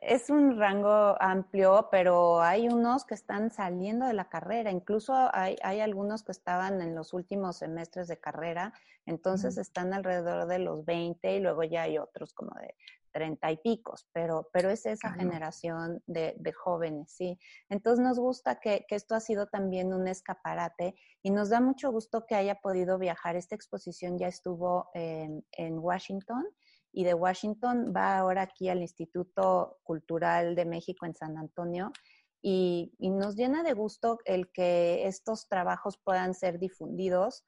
es 0.00 0.30
un 0.30 0.56
rango 0.58 1.20
amplio, 1.20 1.88
pero 1.90 2.40
hay 2.40 2.68
unos 2.68 3.04
que 3.04 3.14
están 3.14 3.50
saliendo 3.50 4.06
de 4.06 4.12
la 4.12 4.28
carrera. 4.28 4.70
Incluso 4.70 5.12
hay, 5.34 5.56
algunos 5.80 6.22
que 6.22 6.30
estaban 6.30 6.80
en 6.82 6.94
los 6.94 7.12
últimos 7.14 7.56
semestres 7.56 8.06
de 8.06 8.16
carrera, 8.16 8.72
entonces 9.04 9.58
están 9.58 9.92
alrededor 9.92 10.46
de 10.46 10.60
los 10.60 10.84
20 10.84 11.36
y 11.36 11.40
luego 11.40 11.64
ya 11.64 11.82
hay 11.82 11.98
otros 11.98 12.32
como 12.32 12.52
de 12.60 12.76
treinta 13.12 13.50
y 13.52 13.58
picos, 13.58 14.08
pero, 14.12 14.48
pero 14.52 14.70
es 14.70 14.86
esa 14.86 15.12
generación 15.12 16.02
de, 16.06 16.34
jóvenes, 16.52 17.12
¿sí? 17.12 17.38
Entonces 17.68 18.04
nos 18.04 18.18
gusta 18.18 18.58
que, 18.58 18.84
esto 18.88 19.14
ha 19.14 19.20
sido 19.20 19.46
también 19.46 19.92
un 19.92 20.08
escaparate 20.08 20.94
y 21.22 21.30
nos 21.30 21.50
da 21.50 21.60
mucho 21.60 21.90
gusto 21.92 22.26
que 22.26 22.34
haya 22.34 22.56
podido 22.56 22.98
viajar. 22.98 23.36
Esta 23.36 23.54
exposición 23.54 24.18
ya 24.18 24.28
estuvo 24.28 24.90
en, 24.94 25.44
Washington 25.78 26.44
y 26.92 27.04
de 27.04 27.14
Washington 27.14 27.92
va 27.96 28.18
ahora 28.18 28.42
aquí 28.42 28.68
al 28.68 28.82
Instituto 28.82 29.78
Cultural 29.84 30.54
de 30.54 30.64
México 30.64 31.06
en 31.06 31.14
San 31.14 31.38
Antonio. 31.38 31.92
Y, 32.42 32.92
y, 32.98 33.10
nos 33.10 33.36
llena 33.36 33.62
de 33.62 33.72
gusto 33.72 34.18
el 34.24 34.50
que 34.50 35.06
estos 35.06 35.48
trabajos 35.48 35.96
puedan 35.96 36.34
ser 36.34 36.58
difundidos 36.58 37.44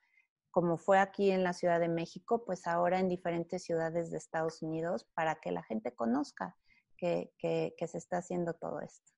como 0.55 0.79
fue 0.79 1.01
aquí 1.01 1.33
en 1.33 1.43
la 1.43 1.53
Ciudad 1.53 1.81
de 1.81 1.89
México, 1.89 2.45
pues 2.47 2.69
ahora 2.69 3.01
en 3.01 3.09
diferentes 3.09 3.65
ciudades 3.65 4.13
de 4.13 4.19
Estados 4.19 4.63
Unidos 4.63 5.05
para 5.13 5.35
que 5.41 5.51
la 5.51 5.65
gente 5.65 5.93
conozca 5.93 6.57
que, 6.97 7.33
se 7.41 7.99
está 7.99 8.19
haciendo 8.19 8.55
todo 8.55 8.81
esto. 8.81 9.13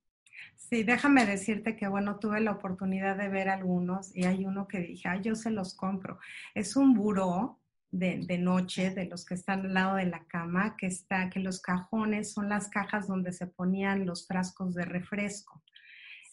Sí, 0.57 0.83
déjame 0.83 1.27
decirte 1.27 1.77
que, 1.77 1.89
bueno, 1.89 2.19
tuve 2.19 2.41
la 2.41 2.53
oportunidad 2.53 3.19
de 3.19 3.29
ver 3.29 3.51
algunos 3.51 4.17
y 4.17 4.25
hay 4.25 4.47
uno 4.47 4.67
que 4.67 4.79
dije, 4.79 5.11
ay, 5.11 5.21
yo 5.21 5.35
se 5.35 5.51
los 5.51 5.75
compro. 5.75 6.19
Es 6.55 6.75
un 6.75 6.95
buró 6.95 7.61
de, 7.91 8.21
de, 8.27 8.39
noche, 8.39 8.93
de 8.93 9.05
los 9.05 9.27
que 9.27 9.35
están 9.35 9.67
al 9.67 9.75
lado 9.75 9.97
de 9.97 10.07
la 10.07 10.25
cama, 10.25 10.75
que 10.79 10.87
está, 10.87 11.29
que 11.29 11.41
los 11.41 11.61
cajones 11.61 12.33
son 12.33 12.49
las 12.49 12.71
cajas 12.71 13.09
donde 13.09 13.35
se 13.35 13.47
ponían 13.47 14.07
los 14.07 14.27
frascos 14.27 14.75
de 14.75 14.87
refresco. 14.87 15.63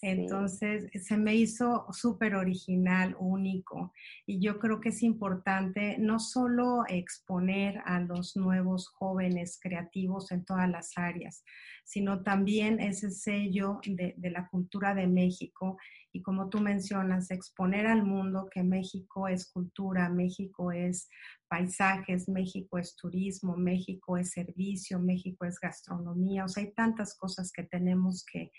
Entonces, 0.06 0.89
se 1.02 1.16
me 1.16 1.34
hizo 1.34 1.86
súper 1.94 2.36
original, 2.36 3.16
único. 3.18 3.94
Y 4.26 4.42
yo 4.42 4.60
creo 4.60 4.82
que 4.82 4.89
es 4.89 5.02
importante 5.02 5.96
no 5.98 6.20
solo 6.20 6.84
exponer 6.89 7.82
a 7.86 8.02
los 8.02 8.36
nuevos 8.36 8.89
jóvenes 8.89 9.58
creativos 9.62 10.30
en 10.34 10.44
todas 10.44 10.70
las 10.70 10.98
áreas, 10.98 11.46
sino 11.86 12.22
también 12.22 12.82
ese 12.82 13.12
sello 13.12 13.80
de, 13.86 14.13
de 14.18 14.30
la 14.30 14.50
cultura 14.50 14.94
de 14.94 15.08
México. 15.08 15.78
Y 16.12 16.22
como 16.22 16.50
tú 16.50 16.60
mencionas, 16.60 17.32
exponer 17.32 17.88
al 17.88 18.04
mundo 18.04 18.50
que 18.54 18.62
México 18.62 19.30
es 19.30 19.50
cultura, 19.50 20.10
México 20.10 20.74
es 20.74 21.08
paisajes, 21.48 22.28
México 22.28 22.78
es 22.78 22.98
turismo, 22.98 23.56
México 23.56 24.18
es 24.18 24.32
servicio, 24.32 25.00
México 25.00 25.46
es 25.46 25.60
gastronomía. 25.62 26.44
O 26.44 26.50
sea, 26.50 26.63
hay 26.63 26.74
tantas 26.74 27.18
cosas 27.18 27.54
que 27.54 27.63
tenemos 27.63 28.26
que 28.26 28.52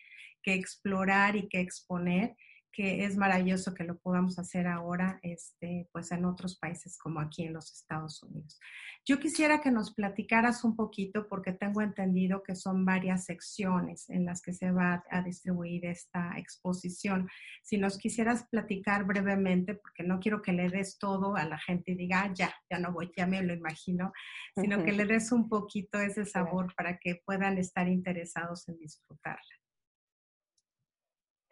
que 0.45 0.55
explorar 0.55 1.35
y 1.35 1.49
que 1.49 1.61
exponer, 1.61 2.37
que 2.75 3.05
es 3.05 3.17
maravilloso 3.17 3.73
que 3.73 3.85
lo 3.85 3.99
podamos 3.99 4.39
hacer 4.39 4.67
ahora, 4.67 5.21
este, 5.23 5.89
pues 5.93 6.11
en 6.11 6.25
otros 6.25 6.59
países 6.59 6.99
como 6.99 7.21
aquí 7.21 7.45
en 7.45 7.53
los 7.53 7.73
Estados 7.73 8.21
Unidos. 8.23 8.59
Yo 9.07 9.21
quisiera 9.21 9.61
que 9.61 9.71
nos 9.71 9.95
platicaras 9.95 10.65
un 10.65 10.75
poquito, 10.75 11.29
porque 11.29 11.53
tengo 11.53 11.83
entendido 11.83 12.43
que 12.43 12.57
son 12.57 12.85
varias 12.85 13.27
secciones 13.27 14.11
en 14.11 14.25
las 14.25 14.43
que 14.43 14.53
se 14.53 14.73
va 14.73 15.05
a 15.09 15.23
distribuir 15.23 15.87
esta 15.87 16.37
exposición. 16.37 17.29
Si 17.63 17.79
nos 17.79 17.97
quisieras 17.97 18.47
platicar 18.51 19.05
brevemente, 19.05 19.75
porque 19.75 20.03
no 20.03 20.19
quiero 20.19 20.43
que 20.43 20.53
le 20.53 20.69
des 20.69 20.99
todo 20.99 21.37
a 21.37 21.45
la 21.45 21.59
gente 21.59 21.93
y 21.93 21.95
diga, 21.95 22.23
ah, 22.23 22.33
ya, 22.35 22.53
ya 22.69 22.79
no 22.81 22.93
voy, 22.93 23.13
ya 23.17 23.27
me 23.27 23.43
lo 23.43 23.55
imagino, 23.55 24.13
sino 24.57 24.83
que 24.83 24.93
le 24.93 25.05
des 25.05 25.31
un 25.31 25.49
poquito 25.49 26.01
ese 26.01 26.25
sabor 26.25 26.75
para 26.75 26.99
que 26.99 27.23
puedan 27.25 27.59
estar 27.59 27.89
interesados 27.89 28.69
en 28.69 28.79
disfrutarla. 28.79 29.64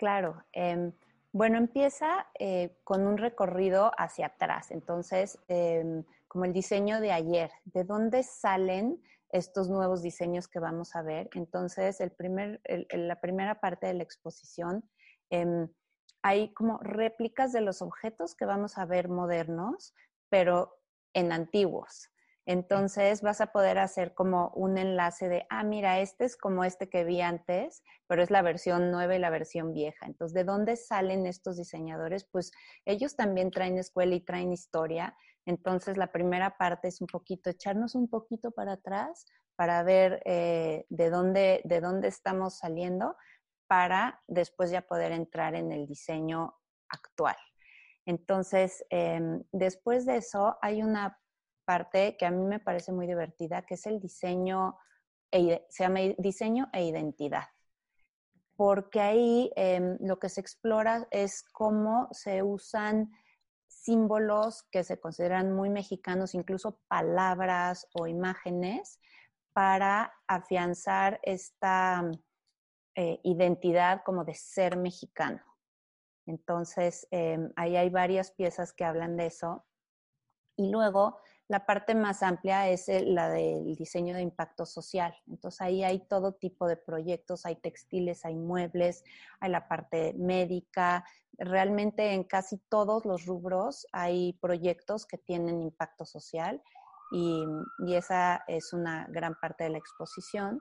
Claro. 0.02 0.42
Em, 0.50 0.92
bueno, 1.32 1.58
empieza 1.58 2.26
eh, 2.36 2.76
con 2.82 3.06
un 3.06 3.18
recorrido 3.18 3.92
hacia 3.96 4.26
atrás. 4.26 4.72
Entonces, 4.72 5.38
em, 5.46 6.02
como 6.26 6.44
el 6.44 6.52
diseño 6.52 7.00
de 7.00 7.12
ayer, 7.12 7.52
¿de 7.66 7.84
dónde 7.84 8.24
salen 8.24 9.00
estos 9.28 9.68
nuevos 9.70 10.02
diseños 10.02 10.48
que 10.48 10.58
vamos 10.58 10.96
a 10.96 11.02
ver? 11.02 11.30
Entonces, 11.34 12.00
el 12.00 12.10
primer, 12.10 12.60
la 12.90 13.20
primera 13.20 13.60
parte 13.60 13.86
de 13.86 13.94
la 13.94 14.02
exposición, 14.02 14.90
em, 15.30 15.68
hay 16.20 16.52
como 16.52 16.78
réplicas 16.78 17.52
de 17.52 17.60
los 17.60 17.80
objetos 17.80 18.34
que 18.34 18.44
vamos 18.44 18.78
a 18.78 18.86
ver 18.86 19.08
modernos, 19.08 19.94
pero 20.28 20.80
en 21.14 21.30
antiguos. 21.30 22.11
Entonces 22.44 23.22
vas 23.22 23.40
a 23.40 23.52
poder 23.52 23.78
hacer 23.78 24.14
como 24.14 24.50
un 24.54 24.76
enlace 24.76 25.28
de, 25.28 25.46
ah, 25.48 25.62
mira, 25.62 26.00
este 26.00 26.24
es 26.24 26.36
como 26.36 26.64
este 26.64 26.88
que 26.88 27.04
vi 27.04 27.20
antes, 27.20 27.82
pero 28.08 28.22
es 28.22 28.30
la 28.30 28.42
versión 28.42 28.90
nueva 28.90 29.14
y 29.14 29.20
la 29.20 29.30
versión 29.30 29.72
vieja. 29.72 30.06
Entonces, 30.06 30.34
¿de 30.34 30.44
dónde 30.44 30.76
salen 30.76 31.26
estos 31.26 31.56
diseñadores? 31.56 32.24
Pues 32.24 32.50
ellos 32.84 33.14
también 33.14 33.50
traen 33.50 33.78
escuela 33.78 34.14
y 34.14 34.20
traen 34.20 34.52
historia. 34.52 35.16
Entonces, 35.46 35.96
la 35.96 36.10
primera 36.10 36.56
parte 36.56 36.88
es 36.88 37.00
un 37.00 37.06
poquito, 37.06 37.50
echarnos 37.50 37.94
un 37.94 38.08
poquito 38.08 38.50
para 38.50 38.72
atrás 38.72 39.24
para 39.54 39.82
ver 39.84 40.22
eh, 40.24 40.86
de, 40.88 41.10
dónde, 41.10 41.60
de 41.64 41.80
dónde 41.80 42.08
estamos 42.08 42.58
saliendo 42.58 43.16
para 43.68 44.20
después 44.26 44.70
ya 44.70 44.82
poder 44.82 45.12
entrar 45.12 45.54
en 45.54 45.70
el 45.72 45.86
diseño 45.86 46.54
actual. 46.88 47.36
Entonces, 48.04 48.84
em, 48.90 49.44
después 49.52 50.04
de 50.06 50.16
eso, 50.16 50.58
hay 50.60 50.82
una 50.82 51.18
parte 51.64 52.16
que 52.16 52.26
a 52.26 52.30
mí 52.30 52.44
me 52.44 52.60
parece 52.60 52.92
muy 52.92 53.06
divertida, 53.06 53.62
que 53.62 53.74
es 53.74 53.86
el 53.86 54.00
diseño, 54.00 54.78
e, 55.30 55.64
se 55.68 55.84
llama 55.84 56.00
diseño 56.18 56.68
e 56.72 56.84
identidad. 56.84 57.48
Porque 58.56 59.00
ahí 59.00 59.50
em, 59.56 59.96
lo 60.00 60.18
que 60.18 60.28
se 60.28 60.40
explora 60.40 61.08
es 61.10 61.42
cómo 61.52 62.08
se 62.12 62.42
usan 62.42 63.10
símbolos 63.66 64.64
que 64.70 64.84
se 64.84 65.00
consideran 65.00 65.52
muy 65.52 65.70
mexicanos, 65.70 66.34
incluso 66.34 66.78
palabras 66.88 67.88
o 67.94 68.06
imágenes, 68.06 69.00
para 69.52 70.12
afianzar 70.26 71.18
esta 71.22 72.10
eh, 72.94 73.20
identidad 73.24 74.02
como 74.04 74.24
de 74.24 74.34
ser 74.34 74.76
mexicano. 74.76 75.42
Entonces, 76.26 77.06
em, 77.10 77.50
ahí 77.56 77.76
hay 77.76 77.90
varias 77.90 78.30
piezas 78.30 78.72
que 78.72 78.84
hablan 78.84 79.16
de 79.16 79.26
eso. 79.26 79.64
Y 80.56 80.70
luego 80.70 81.18
la 81.52 81.66
parte 81.66 81.94
más 81.94 82.22
amplia 82.22 82.70
es 82.70 82.86
la 82.88 83.28
del 83.28 83.76
diseño 83.76 84.14
de 84.14 84.22
impacto 84.22 84.64
social. 84.64 85.14
Entonces 85.26 85.60
ahí 85.60 85.84
hay 85.84 85.98
todo 86.08 86.32
tipo 86.32 86.66
de 86.66 86.78
proyectos, 86.78 87.44
hay 87.44 87.56
textiles, 87.56 88.24
hay 88.24 88.36
muebles, 88.36 89.04
hay 89.38 89.50
la 89.50 89.68
parte 89.68 90.14
médica. 90.14 91.04
Realmente 91.36 92.14
en 92.14 92.24
casi 92.24 92.56
todos 92.70 93.04
los 93.04 93.26
rubros 93.26 93.86
hay 93.92 94.32
proyectos 94.40 95.04
que 95.04 95.18
tienen 95.18 95.60
impacto 95.60 96.06
social 96.06 96.62
y, 97.10 97.44
esa 97.94 98.42
es 98.48 98.72
una 98.72 99.06
gran 99.10 99.38
parte 99.38 99.64
de 99.64 99.70
la 99.70 99.78
exposición. 99.78 100.58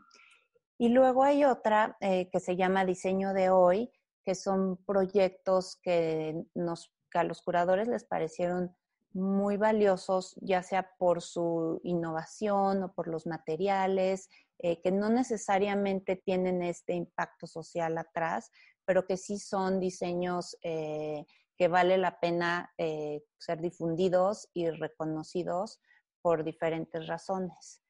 Y 0.78 0.90
luego 0.90 1.24
hay 1.24 1.46
otra 1.46 1.96
eh, 2.02 2.30
que 2.30 2.42
se 2.42 2.58
llama 2.58 2.84
Diseño 2.84 3.34
de 3.34 3.50
Hoy, 3.50 3.90
que 4.26 4.36
son 4.36 4.76
proyectos 4.84 5.80
que, 5.82 6.44
nos, 6.54 6.94
que 7.10 7.20
a 7.20 7.24
los 7.24 7.42
curadores 7.42 7.88
les 7.88 8.04
parecieron 8.04 8.76
muy 9.14 9.58
valiosos, 9.58 10.36
ya 10.42 10.64
sea 10.64 10.90
por 10.98 11.22
su 11.22 11.82
innovación 11.84 12.84
o 12.84 12.94
por 12.94 13.08
los 13.08 13.28
materiales, 13.28 14.30
eh, 14.60 14.82
que 14.82 14.92
no 14.92 15.10
necesariamente 15.10 16.16
tienen 16.16 16.62
este 16.62 16.94
impacto 16.94 17.48
social 17.48 17.98
atrás, 17.98 18.52
pero 18.86 19.06
que 19.06 19.18
sí 19.18 19.38
son 19.38 19.80
diseños 19.80 20.58
eh, 20.64 21.26
que 21.58 21.68
vale 21.68 21.98
la 21.98 22.20
pena 22.20 22.74
eh, 22.78 23.24
ser 23.38 23.62
difundidos 23.62 24.50
y 24.54 24.70
reconocidos 24.70 25.80
por 26.22 26.44
diferentes 26.44 27.08
razones. 27.08 27.82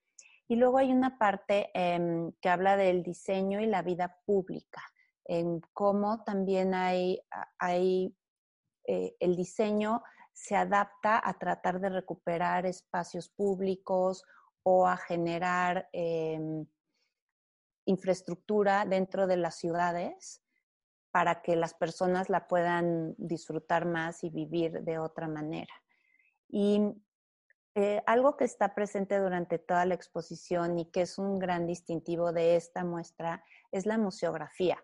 Y 0.47 0.55
luego 0.55 0.79
hay 0.79 0.91
una 0.91 1.17
parte 1.17 1.69
em, 1.73 2.33
que 2.41 2.49
habla 2.49 2.75
del 2.75 3.03
diseño 3.03 3.61
y 3.61 3.67
la 3.67 3.81
vida 3.81 4.19
pública, 4.25 4.81
en 5.23 5.61
cómo 5.71 6.23
también 6.25 6.73
hay, 6.73 7.21
hay 7.59 8.13
eh, 8.85 9.15
el 9.19 9.37
diseño 9.37 10.03
se 10.33 10.55
adapta 10.55 11.21
a 11.23 11.33
tratar 11.37 11.79
de 11.79 11.89
recuperar 11.89 12.65
espacios 12.65 13.29
públicos 13.29 14.23
o 14.63 14.87
a 14.87 14.97
generar 14.97 15.89
em, 15.91 16.65
infraestructura 17.85 18.85
dentro 18.85 19.27
de 19.27 19.37
las 19.37 19.55
ciudades 19.55 20.41
para 21.11 21.41
que 21.41 21.55
las 21.55 21.73
personas 21.73 22.29
la 22.29 22.47
puedan 22.47 23.15
disfrutar 23.17 23.85
más 23.85 24.23
y 24.23 24.29
vivir 24.29 24.81
de 24.83 24.97
otra 24.97 25.27
manera. 25.27 25.73
Y 26.47 26.81
eh, 27.75 28.01
algo 28.05 28.37
que 28.37 28.45
está 28.45 28.73
presente 28.75 29.17
durante 29.17 29.57
toda 29.59 29.85
la 29.85 29.93
exposición 29.93 30.77
y 30.79 30.91
que 30.91 31.01
es 31.01 31.17
un 31.17 31.39
gran 31.39 31.67
distintivo 31.67 32.31
de 32.31 32.55
esta 32.55 32.83
muestra 32.83 33.43
es 33.71 33.85
la 33.85 33.97
museografía. 33.97 34.83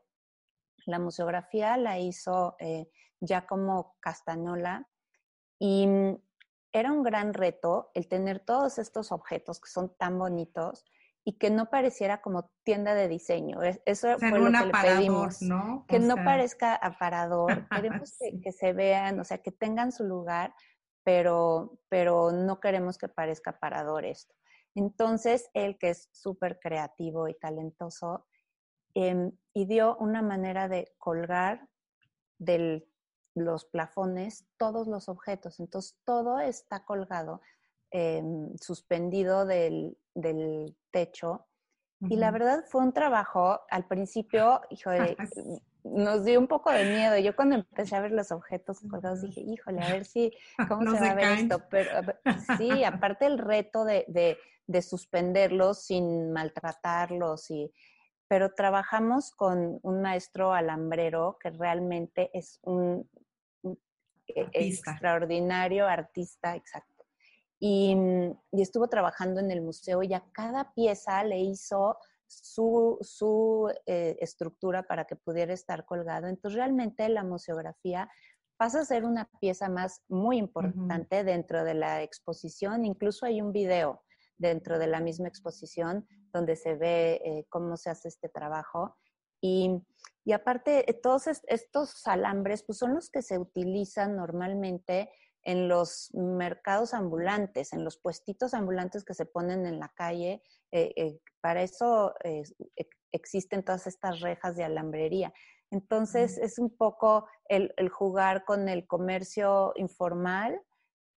La 0.85 0.99
museografía 0.99 1.75
la 1.77 1.99
hizo 1.99 2.55
eh, 2.59 2.89
Giacomo 3.19 3.97
Castanola 3.99 4.87
y 5.59 5.87
mm, 5.87 6.17
era 6.73 6.91
un 6.91 7.03
gran 7.03 7.33
reto 7.33 7.91
el 7.93 8.07
tener 8.07 8.39
todos 8.39 8.77
estos 8.77 9.11
objetos 9.11 9.59
que 9.59 9.69
son 9.69 9.95
tan 9.97 10.19
bonitos 10.19 10.85
y 11.23 11.33
que 11.33 11.49
no 11.49 11.69
pareciera 11.69 12.21
como 12.21 12.51
tienda 12.63 12.95
de 12.95 13.07
diseño. 13.07 13.61
Eso 13.85 14.17
fue 14.17 14.39
lo 14.39 14.45
que 14.45 14.65
le 14.65 14.71
pedimos. 14.71 15.41
¿no? 15.41 15.85
Que 15.87 15.99
no 15.99 16.15
parezca 16.15 16.75
aparador. 16.75 17.67
Queremos 17.69 18.17
que, 18.17 18.39
que, 18.39 18.51
se 18.51 18.71
vean, 18.71 19.19
o 19.19 19.23
sea, 19.25 19.39
que 19.39 19.51
tengan 19.51 19.91
su 19.91 20.05
lugar, 20.05 20.53
pero, 21.03 21.79
pero 21.89 22.31
no 22.31 22.59
queremos 22.59 22.97
que 22.97 23.09
parezca 23.09 23.59
parador 23.59 24.05
esto. 24.05 24.35
Entonces, 24.75 25.49
él 25.53 25.77
que 25.77 25.89
es 25.89 26.09
súper 26.11 26.59
creativo 26.59 27.27
y 27.27 27.33
talentoso, 27.33 28.25
eh, 28.93 29.31
dio 29.53 29.97
una 29.97 30.21
manera 30.21 30.67
de 30.67 30.93
colgar 30.97 31.67
de 32.37 32.87
los 33.37 33.65
plafones 33.65 34.45
todos 34.57 34.87
los 34.87 35.09
objetos. 35.09 35.59
Entonces, 35.59 35.97
todo 36.03 36.39
está 36.39 36.83
colgado, 36.85 37.41
em, 37.91 38.55
suspendido 38.57 39.45
del, 39.45 39.97
del 40.13 40.75
techo. 40.91 41.45
Y 42.01 42.17
la 42.17 42.29
verdad 42.29 42.63
fue 42.67 42.81
un 42.81 42.93
trabajo, 42.93 43.61
al 43.71 43.87
principio, 43.87 44.61
hijo 44.69 44.91
de, 44.91 45.17
nos 45.83 46.25
dio 46.25 46.39
un 46.39 46.47
poco 46.47 46.71
de 46.71 46.85
miedo. 46.85 47.17
Yo 47.17 47.35
cuando 47.35 47.55
empecé 47.55 47.95
a 47.95 48.01
ver 48.01 48.11
los 48.11 48.31
objetos 48.31 48.79
colgados 48.89 49.21
dije, 49.21 49.41
híjole, 49.41 49.81
a 49.81 49.91
ver 49.91 50.05
si, 50.05 50.31
¿cómo 50.69 50.91
se 50.91 50.99
va 50.99 51.11
a 51.11 51.15
ver 51.15 51.39
esto? 51.39 51.61
Pero 51.69 51.91
sí, 52.57 52.83
aparte 52.83 53.25
el 53.25 53.37
reto 53.37 53.85
de, 53.85 54.05
de, 54.07 54.37
de, 54.67 54.81
suspenderlos 54.81 55.83
sin 55.83 56.31
maltratarlos 56.31 57.49
y... 57.51 57.71
Pero 58.29 58.53
trabajamos 58.53 59.31
con 59.31 59.79
un 59.83 60.01
maestro 60.01 60.51
alambrero 60.51 61.37
que 61.39 61.49
realmente 61.49 62.29
es 62.33 62.59
un, 62.61 63.09
e, 64.27 64.49
extraordinario 64.53 65.87
artista, 65.87 66.55
exacto. 66.55 67.05
Y, 67.59 67.95
y, 68.51 68.61
estuvo 68.61 68.87
trabajando 68.87 69.39
en 69.39 69.49
el 69.49 69.61
museo 69.61 70.03
y 70.03 70.13
a 70.13 70.23
cada 70.31 70.73
pieza 70.73 71.23
le 71.23 71.39
hizo 71.39 71.97
su, 72.27 72.97
su 73.01 73.73
eh, 73.85 74.17
estructura 74.19 74.83
para 74.83 75.05
que 75.05 75.15
pudiera 75.15 75.53
estar 75.53 75.85
colgado. 75.85 76.27
Entonces, 76.27 76.57
realmente 76.57 77.07
la 77.09 77.23
museografía 77.23 78.09
pasa 78.57 78.81
a 78.81 78.85
ser 78.85 79.05
una 79.05 79.29
pieza 79.39 79.69
más 79.69 80.03
muy 80.07 80.37
importante 80.37 81.23
dentro 81.23 81.63
de 81.63 81.73
la 81.73 82.03
exposición. 82.03 82.85
Incluso 82.85 83.25
hay 83.25 83.41
un 83.41 83.51
video 83.51 84.03
dentro 84.37 84.77
de 84.77 84.87
la 84.87 84.99
misma 84.99 85.27
exposición 85.27 86.07
donde 86.33 86.55
se 86.55 86.75
ve 86.75 87.21
eh, 87.23 87.45
cómo 87.49 87.77
se 87.77 87.89
hace 87.89 88.07
este 88.07 88.29
trabajo. 88.29 88.97
Y, 89.41 89.71
y 90.25 90.33
aparte, 90.33 90.89
eh, 90.89 90.93
todos 90.93 91.27
estos 91.27 92.07
alambres 92.07 92.63
pues 92.63 92.77
son 92.77 92.95
los 92.95 93.09
que 93.09 93.21
se 93.21 93.37
utilizan 93.37 94.15
normalmente 94.15 95.09
en 95.47 95.69
los 95.69 96.13
mercados 96.13 96.93
ambulantes, 96.93 97.71
en 97.71 97.85
los 97.85 97.97
puestitos 97.97 98.53
ambulantes 98.53 99.05
que 99.05 99.13
se 99.13 99.25
ponen 99.25 99.65
en 99.65 99.79
la 99.79 99.87
calle. 99.95 100.43
Eh, 100.73 100.91
eh, 100.97 101.19
para 101.39 101.63
eso 101.63 102.13
eh, 102.25 102.43
existen 103.13 103.63
todas 103.63 103.87
estas 103.87 104.19
rejas 104.19 104.57
de 104.57 104.65
alambrería. 104.65 105.33
Entonces, 105.71 106.37
es 106.37 106.59
un 106.59 106.75
poco 106.75 107.29
el, 107.47 107.71
jugar 107.89 108.43
con 108.43 108.67
el 108.67 108.85
comercio 108.85 109.71
informal, 109.77 110.61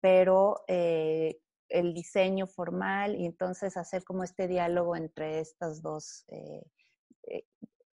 pero 0.01 0.65
el 0.67 1.93
diseño 1.93 2.47
formal 2.47 3.15
y 3.15 3.25
entonces 3.25 3.77
hacer 3.77 4.03
como 4.03 4.25
este 4.25 4.49
diálogo 4.49 4.97
entre 4.97 5.39
estos 5.39 5.81
dos 5.81 6.25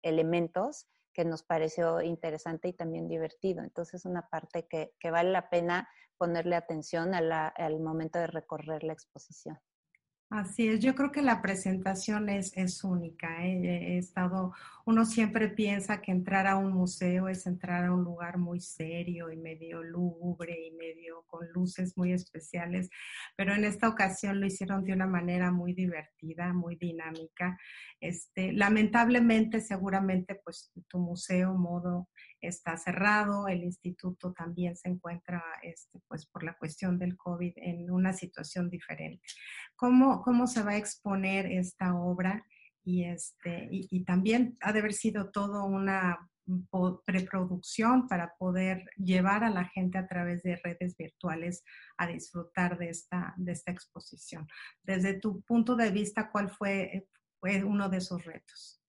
elementos 0.04 0.86
que 1.12 1.24
nos 1.24 1.42
pareció 1.42 2.00
interesante 2.02 2.68
y 2.68 2.72
también 2.72 3.08
divertido. 3.08 3.62
Entonces, 3.62 4.04
una 4.04 4.28
parte 4.28 4.66
que, 4.68 4.94
que 4.98 5.10
vale 5.10 5.30
la 5.30 5.48
pena 5.48 5.88
ponerle 6.18 6.56
atención 6.56 7.14
al 7.14 7.80
momento 7.80 8.18
de 8.18 8.26
recorrer 8.26 8.84
la 8.84 8.92
exposición. 8.92 9.58
Así 10.34 10.66
es, 10.66 10.80
yo 10.80 10.96
creo 10.96 11.12
que 11.12 11.22
la 11.22 11.40
presentación 11.40 12.28
es, 12.28 12.56
es 12.56 12.82
única. 12.82 13.46
¿eh? 13.46 13.92
He 13.94 13.98
estado, 13.98 14.52
uno 14.84 15.04
siempre 15.04 15.46
piensa 15.48 16.00
que 16.00 16.10
entrar 16.10 16.48
a 16.48 16.56
un 16.56 16.72
museo 16.72 17.28
es 17.28 17.46
entrar 17.46 17.84
a 17.84 17.94
un 17.94 18.02
lugar 18.02 18.38
muy 18.38 18.58
serio 18.58 19.30
y 19.30 19.36
medio 19.36 19.84
lúgubre 19.84 20.58
y 20.66 20.72
medio 20.72 21.22
con 21.28 21.46
luces 21.52 21.96
muy 21.96 22.12
especiales, 22.12 22.90
pero 23.36 23.54
en 23.54 23.64
esta 23.64 23.88
ocasión 23.88 24.40
lo 24.40 24.46
hicieron 24.46 24.82
de 24.82 24.94
una 24.94 25.06
manera 25.06 25.52
muy 25.52 25.72
divertida, 25.72 26.52
muy 26.52 26.74
dinámica. 26.74 27.56
Este, 28.00 28.52
lamentablemente, 28.52 29.60
seguramente, 29.60 30.40
pues 30.44 30.72
tu 30.88 30.98
museo 30.98 31.54
modo 31.54 32.08
está 32.46 32.76
cerrado, 32.76 33.48
el 33.48 33.64
instituto 33.64 34.33
también 34.33 34.76
se 34.76 34.88
encuentra, 34.88 35.42
este, 35.62 36.00
pues 36.09 36.26
por 36.26 36.42
la 36.42 36.57
cuestión 36.57 36.98
del 36.98 37.16
COVID, 37.16 37.52
en 37.57 37.90
una 37.90 38.12
situación 38.12 38.70
diferente. 38.70 39.24
¿Cómo, 39.76 40.22
cómo 40.22 40.46
se 40.46 40.62
va 40.62 40.72
a 40.72 40.76
exponer 40.76 41.46
esta 41.46 41.94
obra? 41.94 42.44
Y, 42.85 43.04
este, 43.04 43.68
y, 43.70 44.04
también 44.04 44.59
ha 44.61 44.72
de 44.72 44.80
haber 44.80 44.92
sido 44.92 45.30
todo 45.30 45.64
una 45.64 46.18
preproducción 47.07 48.07
para 48.07 48.35
poder 48.37 48.85
llevar 48.96 49.44
a 49.44 49.50
la 49.50 49.64
gente 49.64 49.96
a 49.96 50.07
través 50.07 50.42
de 50.42 50.61
redes 50.62 50.94
virtuales 50.96 51.64
a 51.96 52.07
disfrutar 52.07 52.76
de 52.76 52.90
esta, 52.90 53.33
de 53.38 53.52
esta 53.52 53.72
exposición. 53.72 54.46
Desde 54.83 55.18
tu 55.18 55.40
punto 55.42 55.74
de 55.76 55.90
vista, 55.90 56.30
¿cuál 56.30 56.50
fue, 56.50 57.09
fue 57.40 57.64
uno 57.64 57.88
de 57.88 57.96
esos 57.96 58.22
retos? 58.24 58.83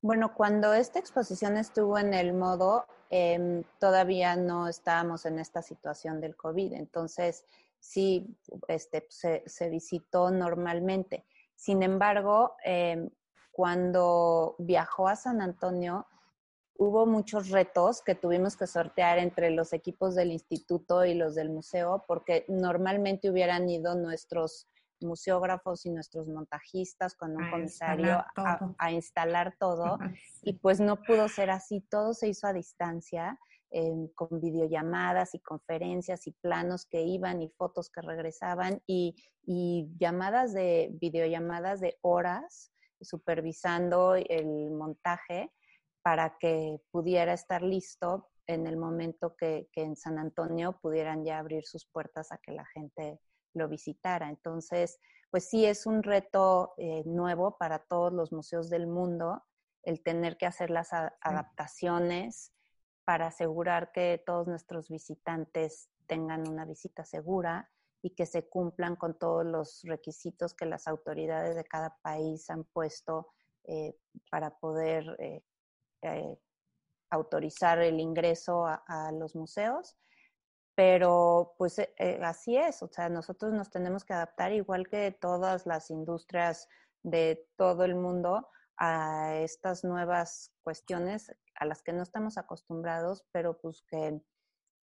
Bueno, 0.00 0.32
cuando 0.32 0.74
esta 0.74 1.00
exposición 1.00 1.56
estuvo 1.56 1.98
en 1.98 2.14
el 2.14 2.32
modo, 2.32 2.86
em, 3.10 3.64
todavía 3.80 4.36
no 4.36 4.68
estábamos 4.68 5.26
en 5.26 5.40
esta 5.40 5.60
situación 5.60 6.20
del 6.20 6.36
COVID, 6.36 6.74
entonces 6.74 7.44
sí, 7.80 8.36
este, 8.68 9.06
se, 9.08 9.68
visitó 9.68 10.30
normalmente. 10.30 11.24
Sin 11.56 11.82
embargo, 11.82 12.54
em, 12.64 13.10
cuando 13.50 14.54
viajó 14.58 15.08
a 15.08 15.16
San 15.16 15.40
Antonio, 15.40 16.06
hubo 16.76 17.04
muchos 17.06 17.50
retos 17.50 18.00
que 18.00 18.14
tuvimos 18.14 18.56
que 18.56 18.68
sortear 18.68 19.18
entre 19.18 19.50
los 19.50 19.72
equipos 19.72 20.14
del 20.14 20.30
instituto 20.30 21.04
y 21.04 21.14
los 21.14 21.34
del 21.34 21.50
museo, 21.50 22.04
porque 22.06 22.44
normalmente 22.46 23.30
hubieran 23.30 23.68
ido 23.68 23.96
nuestros 23.96 24.68
museógrafos 25.00 25.86
y 25.86 25.90
nuestros 25.90 26.28
montajistas 26.28 27.14
con 27.14 27.36
un 27.36 27.50
comisario 27.50 28.24
a, 28.78 28.92
instalar 28.92 29.54
todo 29.58 29.98
y 30.42 30.54
pues 30.54 30.80
no 30.80 31.02
pudo 31.02 31.28
ser 31.28 31.50
así, 31.50 31.80
todo 31.90 32.14
se 32.14 32.28
hizo 32.28 32.46
a 32.46 32.52
distancia. 32.52 33.38
Em, 33.70 34.08
con 34.14 34.40
videollamadas 34.40 35.34
y 35.34 35.40
conferencias 35.40 36.26
y 36.26 36.32
planos 36.32 36.86
que 36.86 37.02
iban 37.02 37.42
y 37.42 37.50
fotos 37.50 37.90
que 37.90 38.00
regresaban 38.00 38.80
y, 38.86 39.14
y 39.44 39.90
llamadas 39.98 40.54
de 40.54 40.88
videollamadas 40.92 41.80
de 41.80 41.98
horas 42.00 42.72
supervisando 42.98 44.14
el 44.14 44.70
montaje 44.70 45.52
para 46.02 46.38
que 46.38 46.80
pudiera 46.90 47.34
estar 47.34 47.62
listo 47.62 48.30
en 48.46 48.66
el 48.66 48.78
momento 48.78 49.36
que, 49.36 49.68
que, 49.72 49.82
en 49.82 49.96
San 49.96 50.18
Antonio 50.18 50.78
pudieran 50.80 51.22
ya 51.24 51.38
abrir 51.38 51.66
sus 51.66 51.84
puertas 51.84 52.32
a 52.32 52.38
que 52.38 52.52
la 52.52 52.64
gente 52.66 53.20
lo 53.54 53.68
visitara. 53.68 54.28
Entonces, 54.28 55.00
pues 55.30 55.48
sí 55.48 55.66
es 55.66 55.86
un 55.86 56.02
reto 56.02 56.74
eh, 56.78 57.02
nuevo 57.04 57.56
para 57.58 57.80
todos 57.80 58.12
los 58.12 58.32
museos 58.32 58.70
del 58.70 58.86
mundo 58.86 59.42
el 59.82 60.02
tener 60.02 60.36
que 60.36 60.46
hacer 60.46 60.70
las 60.70 60.92
adaptaciones 60.92 62.52
para 63.04 63.28
asegurar 63.28 63.90
que 63.92 64.22
todos 64.26 64.46
nuestros 64.46 64.88
visitantes 64.88 65.88
tengan 66.06 66.46
una 66.46 66.64
visita 66.66 67.04
segura 67.04 67.70
y 68.02 68.10
que 68.10 68.26
se 68.26 68.48
cumplan 68.48 68.96
con 68.96 69.18
todos 69.18 69.46
los 69.46 69.82
requisitos 69.84 70.54
que 70.54 70.66
las 70.66 70.86
autoridades 70.86 71.56
de 71.56 71.64
cada 71.64 71.96
país 72.02 72.48
han 72.50 72.64
puesto 72.64 73.28
eh, 73.64 73.96
para 74.30 74.58
poder 74.58 75.16
eh, 75.18 76.38
autorizar 77.10 77.78
el 77.80 78.00
ingreso 78.00 78.66
a, 78.66 79.10
los 79.12 79.34
museos 79.34 79.96
pero 80.78 81.56
pues 81.58 81.80
eh, 81.80 81.92
eh, 81.98 82.20
así 82.22 82.56
es, 82.56 82.84
o 82.84 82.86
sea, 82.86 83.08
nosotros 83.08 83.52
nos 83.52 83.68
tenemos 83.68 84.04
que 84.04 84.12
adaptar 84.12 84.52
igual 84.52 84.86
que 84.86 85.10
todas 85.10 85.66
las 85.66 85.90
industrias 85.90 86.68
de 87.02 87.48
todo 87.56 87.84
el 87.84 87.96
mundo 87.96 88.48
a 88.76 89.34
estas 89.38 89.82
nuevas 89.82 90.52
cuestiones 90.62 91.34
a 91.56 91.64
las 91.64 91.82
que 91.82 91.92
no 91.92 92.04
estamos 92.04 92.38
acostumbrados, 92.38 93.26
pero 93.32 93.58
pues 93.58 93.82
que, 93.90 94.20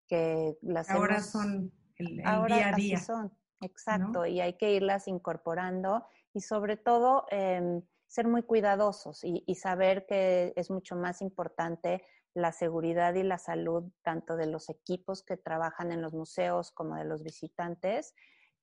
que 0.06 0.58
las 0.60 0.90
ahora 0.90 1.22
son 1.22 1.72
el, 1.96 2.20
ahora 2.26 2.56
día 2.56 2.68
a 2.68 2.72
día. 2.72 2.96
Así 2.98 3.06
son, 3.06 3.32
exacto, 3.62 4.26
y 4.26 4.42
hay 4.42 4.58
que 4.58 4.74
irlas 4.74 5.08
incorporando 5.08 6.04
y 6.34 6.42
sobre 6.42 6.76
todo 6.76 7.24
em, 7.30 7.80
ser 8.06 8.28
muy 8.28 8.42
cuidadosos 8.42 9.24
y, 9.24 9.44
y, 9.46 9.54
saber 9.54 10.04
que 10.04 10.52
es 10.56 10.70
mucho 10.70 10.94
más 10.94 11.22
importante 11.22 12.02
la 12.36 12.52
seguridad 12.52 13.14
y 13.14 13.22
la 13.22 13.38
salud 13.38 13.84
tanto 14.02 14.36
de 14.36 14.46
los 14.46 14.68
equipos 14.68 15.22
que 15.22 15.38
trabajan 15.38 15.90
en 15.90 16.02
los 16.02 16.12
museos 16.12 16.70
como 16.70 16.94
de 16.94 17.06
los 17.06 17.22
visitantes, 17.22 18.14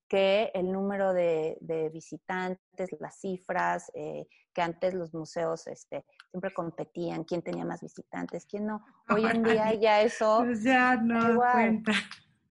que 0.08 0.52
el 0.54 0.72
número 0.72 1.12
de, 1.12 1.58
visitantes, 1.92 2.90
las 3.00 3.20
cifras, 3.20 3.92
eh, 3.96 4.28
que 4.54 4.62
antes 4.62 4.94
los 4.94 5.16
museos 5.16 5.66
este, 5.66 6.06
siempre 6.30 6.54
competían, 6.54 7.24
quién 7.24 7.42
tenía 7.42 7.66
más 7.66 7.82
visitantes, 7.82 8.46
quién 8.46 8.68
no. 8.68 8.86
Hoy 9.10 9.26
en 9.26 9.42
día 9.42 9.74
ya 9.74 10.02
eso... 10.02 10.44
Pues 10.46 10.62
ya 10.62 10.96
no 10.96 11.40
cuenta. 11.40 11.94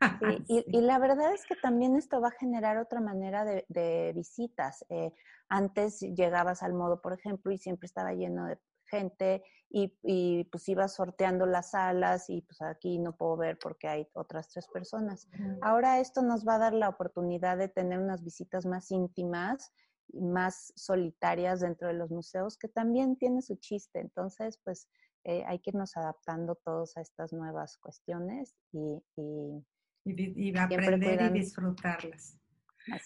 y, 0.49 0.81
la 0.81 0.99
verdad 0.99 1.33
es 1.33 1.47
que 1.47 1.55
también 1.55 1.95
esto 1.95 2.21
va 2.21 2.29
a 2.29 2.39
generar 2.41 2.79
otra 2.79 3.01
manera 3.01 3.45
de, 3.45 4.13
visitas. 4.13 4.85
Eh, 4.89 5.13
antes 5.49 6.01
llegabas 6.01 6.65
al 6.65 6.73
modo, 6.73 7.01
por 7.01 7.13
ejemplo, 7.13 7.53
y 7.53 7.59
siempre 7.59 7.87
estaba 7.87 8.13
lleno 8.13 8.47
de 8.47 8.59
gente 8.93 9.43
y, 9.71 9.97
y, 10.03 10.45
pues 10.45 10.69
iba 10.69 10.87
sorteando 10.87 11.47
las 11.47 11.71
salas 11.71 12.29
y 12.29 12.43
pues 12.43 12.61
aquí 12.61 12.99
no 12.99 13.17
puedo 13.17 13.39
ver 13.39 13.59
porque 13.59 13.89
hay 13.89 14.07
otras 14.13 14.49
tres 14.49 14.69
personas. 14.69 15.29
Ahora 15.63 15.99
esto 15.99 16.21
nos 16.21 16.47
va 16.47 16.57
a 16.57 16.59
dar 16.59 16.75
la 16.75 16.91
oportunidad 16.91 17.57
de 17.57 17.69
tener 17.69 17.99
unas 17.99 18.23
visitas 18.23 18.67
más 18.67 18.91
íntimas 18.91 19.73
y 20.09 20.21
más 20.21 20.75
solitarias 20.77 21.61
dentro 21.61 21.89
de 21.89 21.95
los 21.95 22.11
museos 22.11 22.59
que 22.59 22.69
también 22.69 23.17
tiene 23.17 23.41
su 23.41 23.57
chiste. 23.57 24.01
Entonces, 24.01 24.61
pues 24.63 24.89
eh, 25.25 25.43
hay 25.47 25.59
que 25.61 25.71
irnos 25.71 25.97
adaptando 25.97 26.55
todos 26.57 26.97
a 26.99 27.01
estas 27.01 27.33
nuevas 27.33 27.79
cuestiones 27.79 28.55
y, 28.73 29.03
y, 29.17 29.65
y, 30.05 30.59
aprender 30.59 31.23
y 31.23 31.39
disfrutarlas. 31.39 32.37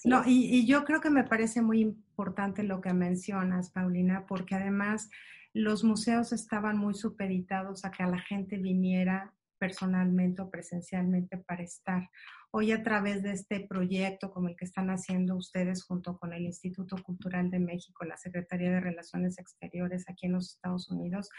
no, 0.04 0.22
y, 0.26 0.46
y, 0.46 0.66
yo 0.66 0.84
creo 0.84 1.00
que 1.00 1.10
me 1.10 1.22
parece 1.22 1.62
muy 1.62 1.80
importante 1.80 2.64
lo 2.64 2.80
que 2.80 2.92
mencionas, 2.92 3.70
Paulina, 3.70 4.24
porque 4.26 4.56
además 4.56 5.10
los 5.56 5.84
museos 5.84 6.32
estaban 6.32 6.76
muy 6.76 6.92
supeditados 6.92 7.86
a 7.86 7.90
que 7.90 8.02
la 8.02 8.18
gente 8.18 8.58
viniera 8.58 9.32
personalmente 9.58 10.42
o 10.42 10.50
presencialmente 10.50 11.38
para 11.38 11.62
estar. 11.62 12.10
Hoy 12.50 12.72
a 12.72 12.82
través 12.82 13.22
de 13.22 13.32
este 13.32 13.60
proyecto 13.60 14.30
como 14.30 14.48
el 14.48 14.56
que 14.56 14.66
están 14.66 14.90
haciendo 14.90 15.34
ustedes 15.34 15.82
junto 15.82 16.18
con 16.18 16.34
el 16.34 16.42
Instituto 16.42 16.96
Cultural 17.02 17.50
de 17.50 17.58
México, 17.58 18.04
la 18.04 18.18
Secretaría 18.18 18.70
de 18.70 18.80
Relaciones 18.80 19.38
Exteriores 19.38 20.04
aquí 20.10 20.26
en 20.26 20.34
los 20.34 20.56
Estados 20.56 20.90
Unidos, 20.90 21.30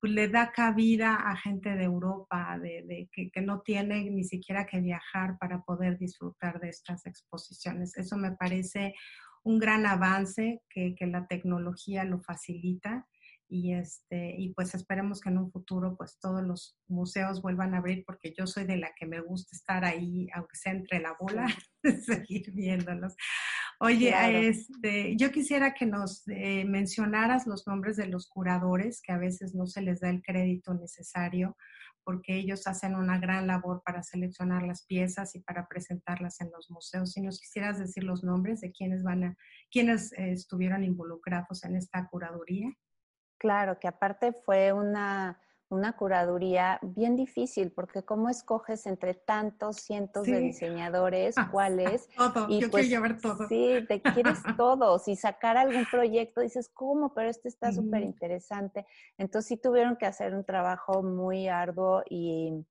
pues 0.00 0.12
le 0.12 0.28
da 0.28 0.52
cabida 0.52 1.16
a 1.16 1.36
gente 1.36 1.70
de 1.74 1.82
Europa, 1.82 2.56
de, 2.62 3.08
que, 3.10 3.42
no 3.42 3.62
tiene 3.62 4.08
ni 4.08 4.22
siquiera 4.22 4.66
que 4.66 4.80
viajar 4.80 5.36
para 5.36 5.62
poder 5.62 5.98
disfrutar 5.98 6.60
de 6.60 6.68
estas 6.68 7.06
exposiciones. 7.06 7.96
Eso 7.96 8.16
me 8.16 8.36
parece 8.36 8.94
un 9.42 9.58
gran 9.58 9.84
avance 9.84 10.62
que, 10.70 10.94
que 10.94 11.08
la 11.08 11.26
tecnología 11.26 12.04
lo 12.04 12.20
facilita 12.20 13.08
y 13.48 13.72
este 13.72 14.34
y 14.38 14.52
pues 14.52 14.74
esperemos 14.74 15.20
que 15.20 15.30
en 15.30 15.38
un 15.38 15.50
futuro 15.50 15.96
pues 15.96 16.18
todos 16.20 16.42
los 16.42 16.78
museos 16.86 17.40
vuelvan 17.40 17.74
a 17.74 17.78
abrir 17.78 18.04
porque 18.06 18.34
yo 18.36 18.46
soy 18.46 18.64
de 18.64 18.76
la 18.76 18.92
que 18.94 19.06
me 19.06 19.20
gusta 19.20 19.56
estar 19.56 19.84
ahí 19.84 20.28
aunque 20.34 20.56
sea 20.56 20.72
entre 20.72 21.00
la 21.00 21.16
bola 21.18 21.46
seguir 22.04 22.52
viéndolos 22.52 23.14
oye 23.80 24.48
este 24.48 25.16
yo 25.16 25.32
quisiera 25.32 25.72
que 25.72 25.86
nos 25.86 26.28
eh, 26.28 26.64
mencionaras 26.66 27.46
los 27.46 27.66
nombres 27.66 27.96
de 27.96 28.08
los 28.08 28.28
curadores 28.28 29.00
que 29.02 29.12
a 29.12 29.18
veces 29.18 29.54
no 29.54 29.66
se 29.66 29.82
les 29.82 30.00
da 30.00 30.10
el 30.10 30.22
crédito 30.22 30.74
necesario 30.74 31.56
porque 32.08 32.38
ellos 32.38 32.66
hacen 32.66 32.94
una 32.94 33.18
gran 33.18 33.46
labor 33.46 33.82
para 33.84 34.02
seleccionar 34.02 34.62
las 34.62 34.86
piezas 34.86 35.34
y 35.34 35.40
para 35.40 35.68
presentarlas 35.68 36.40
en 36.40 36.50
los 36.50 36.70
museos. 36.70 37.12
Si 37.12 37.20
nos 37.20 37.38
quisieras 37.38 37.78
decir 37.78 38.02
los 38.02 38.24
nombres 38.24 38.62
de 38.62 38.72
quienes 38.72 39.02
van 39.02 39.24
a, 39.24 39.36
quienes 39.70 40.14
eh, 40.14 40.32
estuvieron 40.32 40.84
involucrados 40.84 41.64
en 41.64 41.76
esta 41.76 42.08
curaduría. 42.08 42.72
Claro, 43.38 43.78
que 43.78 43.86
aparte 43.86 44.32
fue 44.32 44.72
una, 44.72 45.40
una 45.68 45.96
curaduría 45.96 46.80
bien 46.82 47.14
difícil, 47.14 47.70
porque 47.70 48.02
cómo 48.02 48.28
escoges 48.28 48.86
entre 48.86 49.14
tantos 49.14 49.76
cientos 49.76 50.26
de 50.26 50.40
diseñadores, 50.40 51.36
cuáles. 51.52 52.08
Todo, 52.16 52.46
y 52.48 52.60
yo 52.60 52.70
pues, 52.70 52.86
quiero 52.86 53.02
llevar 53.02 53.20
todo. 53.20 53.46
Sí, 53.48 53.84
te 53.86 54.02
quieres 54.02 54.38
todos 54.58 55.06
y 55.06 55.14
sacar 55.14 55.56
algún 55.56 55.86
proyecto, 55.90 56.40
dices, 56.40 56.68
¿cómo? 56.68 57.14
Pero 57.14 57.30
este 57.30 57.48
está 57.48 57.70
súper 57.72 58.02
interesante. 58.02 58.86
Entonces 59.18 59.48
sí 59.48 59.56
tuvieron 59.56 59.96
que 59.96 60.06
hacer 60.06 60.34
un 60.34 60.44
trabajo 60.44 61.02
muy 61.02 61.48
arduo 61.48 62.02
y, 62.10 62.66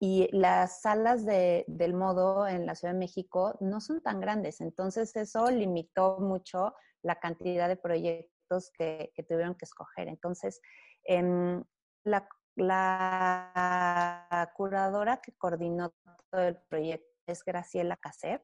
y 0.00 0.28
las 0.32 0.80
salas 0.80 1.24
de, 1.24 1.64
del 1.68 1.94
modo 1.94 2.48
en 2.48 2.66
la 2.66 2.74
Ciudad 2.74 2.94
de 2.94 3.00
México 3.00 3.56
no 3.60 3.80
son 3.80 4.00
tan 4.00 4.20
grandes, 4.20 4.60
entonces 4.60 5.14
eso 5.16 5.50
limitó 5.50 6.18
mucho 6.20 6.74
la 7.02 7.20
cantidad 7.20 7.68
de 7.68 7.76
proyectos 7.76 8.37
que, 8.76 9.12
tuvieron 9.28 9.54
que 9.54 9.64
escoger. 9.64 10.08
Entonces, 10.08 10.60
em, 11.04 11.62
la, 12.04 12.28
curadora 14.56 15.18
que 15.18 15.32
coordinó 15.32 15.94
todo 16.30 16.42
el 16.42 16.56
proyecto 16.68 17.06
es 17.26 17.44
Graciela 17.44 17.96
Casep 17.96 18.42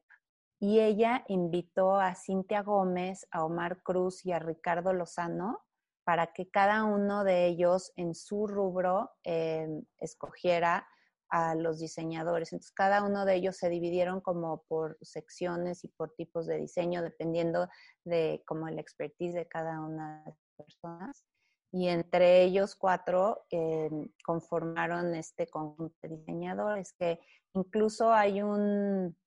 y 0.59 0.79
ella 0.79 1.25
invitó 1.27 1.97
a 1.97 2.15
Cintia 2.15 2.61
Gómez, 2.61 3.27
a 3.31 3.43
Omar 3.43 3.81
Cruz 3.83 4.25
y 4.25 4.31
a 4.31 4.39
Ricardo 4.39 4.93
Lozano 4.93 5.65
para 6.05 6.27
que 6.27 6.49
cada 6.49 6.83
uno 6.85 7.23
de 7.23 7.47
ellos 7.47 7.91
en 7.95 8.13
su 8.13 8.47
rubro 8.47 9.11
em, 9.23 9.83
escogiera 9.97 10.87
a 11.29 11.55
los 11.55 11.79
diseñadores. 11.79 12.53
Entonces, 12.53 12.71
cada 12.71 13.03
uno 13.03 13.25
de 13.25 13.35
ellos 13.35 13.57
se 13.57 13.69
dividieron 13.69 14.21
como 14.21 14.63
por 14.67 14.97
secciones 15.01 15.83
y 15.83 15.87
por 15.89 16.13
tipos 16.13 16.45
de 16.45 16.57
diseño, 16.57 17.01
dependiendo 17.01 17.67
de 18.03 18.43
como 18.45 18.67
el 18.67 18.79
expertise 18.79 19.33
de 19.33 19.47
cada 19.47 19.81
una 19.81 20.23
de 20.23 20.31
las 20.31 20.37
personas. 20.57 21.25
Y 21.71 21.89
entre 21.89 22.43
ellos 22.43 22.75
cuatro 22.75 23.45
eh, 23.51 23.89
conformaron 24.23 25.13
este 25.15 25.47
conjunto 25.47 25.95
de 26.03 26.09
diseñadores, 26.09 26.93
que 26.93 27.19
incluso 27.53 28.13
hay 28.13 28.41
un, 28.41 29.17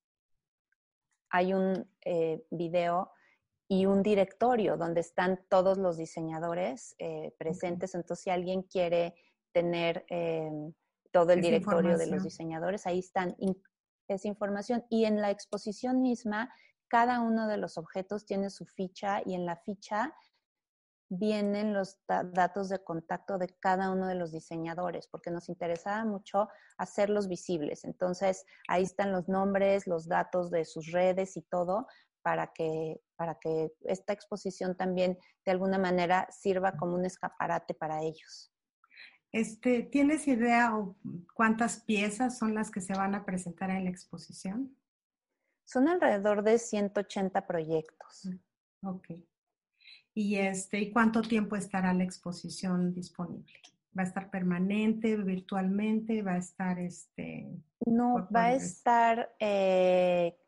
hay 1.30 1.52
un 1.52 1.90
eh, 2.04 2.42
video 2.50 3.12
y 3.68 3.84
un 3.84 4.02
directorio 4.02 4.78
donde 4.78 5.00
están 5.00 5.44
todos 5.50 5.76
los 5.76 5.98
diseñadores 5.98 6.94
eh, 6.98 7.34
presentes. 7.38 7.94
Entonces, 7.94 8.24
si 8.24 8.30
alguien 8.30 8.62
quiere 8.62 9.14
tener 9.52 10.06
todo 11.20 11.32
el 11.32 11.40
directorio 11.40 11.98
de 11.98 12.06
los 12.06 12.22
diseñadores, 12.22 12.86
ahí 12.86 13.00
están 13.00 13.36
esa 14.08 14.28
información. 14.28 14.84
Y 14.88 15.04
en 15.04 15.20
la 15.20 15.30
exposición 15.30 16.00
misma, 16.00 16.52
cada 16.88 17.20
uno 17.20 17.48
de 17.48 17.56
los 17.56 17.76
objetos 17.76 18.24
tiene 18.24 18.50
su 18.50 18.64
ficha 18.66 19.20
y 19.24 19.34
en 19.34 19.46
la 19.46 19.56
ficha 19.56 20.14
vienen 21.10 21.72
los 21.72 21.98
datos 22.06 22.68
de 22.68 22.84
contacto 22.84 23.38
de 23.38 23.48
cada 23.60 23.90
uno 23.90 24.06
de 24.06 24.14
los 24.14 24.30
diseñadores, 24.30 25.08
porque 25.08 25.30
nos 25.30 25.48
interesaba 25.48 26.04
mucho 26.04 26.48
hacerlos 26.76 27.28
visibles. 27.28 27.84
Entonces, 27.84 28.44
ahí 28.68 28.82
están 28.82 29.12
los 29.12 29.26
nombres, 29.28 29.86
los 29.86 30.06
datos 30.06 30.50
de 30.50 30.66
sus 30.66 30.92
redes 30.92 31.36
y 31.36 31.42
todo, 31.42 31.86
para 32.22 32.52
que, 32.52 33.00
para 33.16 33.38
que 33.38 33.72
esta 33.80 34.12
exposición 34.12 34.76
también 34.76 35.18
de 35.46 35.52
alguna 35.52 35.78
manera 35.78 36.28
sirva 36.30 36.76
como 36.76 36.94
un 36.94 37.06
escaparate 37.06 37.72
para 37.74 38.02
ellos. 38.02 38.52
Este, 39.32 39.82
¿Tienes 39.82 40.26
idea 40.26 40.76
o 40.76 40.96
cuántas 41.34 41.80
piezas 41.80 42.38
son 42.38 42.54
las 42.54 42.70
que 42.70 42.80
se 42.80 42.94
van 42.94 43.14
a 43.14 43.24
presentar 43.24 43.70
en 43.70 43.84
la 43.84 43.90
exposición? 43.90 44.74
Son 45.64 45.86
alrededor 45.86 46.42
de 46.42 46.58
180 46.58 47.46
proyectos. 47.46 48.24
Mm, 48.24 48.86
ok. 48.86 49.06
¿Y, 50.14 50.36
este, 50.36 50.80
¿Y 50.80 50.90
cuánto 50.90 51.20
tiempo 51.20 51.56
estará 51.56 51.92
la 51.92 52.04
exposición 52.04 52.94
disponible? 52.94 53.60
¿Va 53.96 54.02
a 54.02 54.06
estar 54.06 54.30
permanente, 54.30 55.16
virtualmente? 55.16 56.22
¿Va 56.22 56.32
a 56.32 56.38
estar 56.38 56.78
este? 56.78 57.48
No, 57.84 58.26
va 58.34 58.46
a 58.46 58.54
estar, 58.54 59.34
eh, 59.38 60.38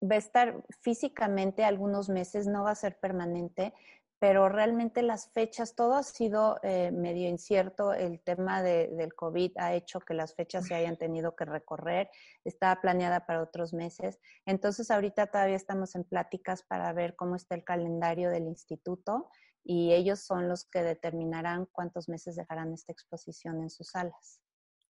va 0.00 0.14
a 0.14 0.18
estar 0.18 0.64
físicamente 0.80 1.64
algunos 1.64 2.08
meses, 2.08 2.46
no 2.46 2.62
va 2.62 2.70
a 2.70 2.76
ser 2.76 2.98
permanente 2.98 3.74
pero 4.20 4.50
realmente 4.50 5.02
las 5.02 5.32
fechas, 5.32 5.74
todo 5.74 5.94
ha 5.94 6.02
sido 6.02 6.60
eh, 6.62 6.90
medio 6.92 7.26
incierto. 7.26 7.94
El 7.94 8.20
tema 8.20 8.62
del 8.62 9.14
COVID 9.14 9.52
ha 9.56 9.72
hecho 9.74 9.98
que 9.98 10.12
las 10.12 10.34
fechas 10.34 10.66
se 10.66 10.74
hayan 10.74 10.98
tenido 10.98 11.34
que 11.34 11.46
recorrer. 11.46 12.10
Estaba 12.44 12.82
planeada 12.82 13.24
para 13.24 13.42
otros 13.42 13.72
meses. 13.72 14.20
Entonces, 14.44 14.90
ahorita 14.90 15.28
todavía 15.28 15.56
estamos 15.56 15.94
en 15.94 16.04
pláticas 16.04 16.62
para 16.62 16.92
ver 16.92 17.16
cómo 17.16 17.34
está 17.34 17.54
el 17.54 17.64
calendario 17.64 18.28
del 18.28 18.44
instituto 18.44 19.30
y 19.64 19.94
ellos 19.94 20.20
son 20.20 20.48
los 20.48 20.66
que 20.66 20.82
determinarán 20.82 21.66
cuántos 21.72 22.10
meses 22.10 22.36
dejarán 22.36 22.74
esta 22.74 22.92
exposición 22.92 23.62
en 23.62 23.70
sus 23.70 23.88
salas. 23.88 24.42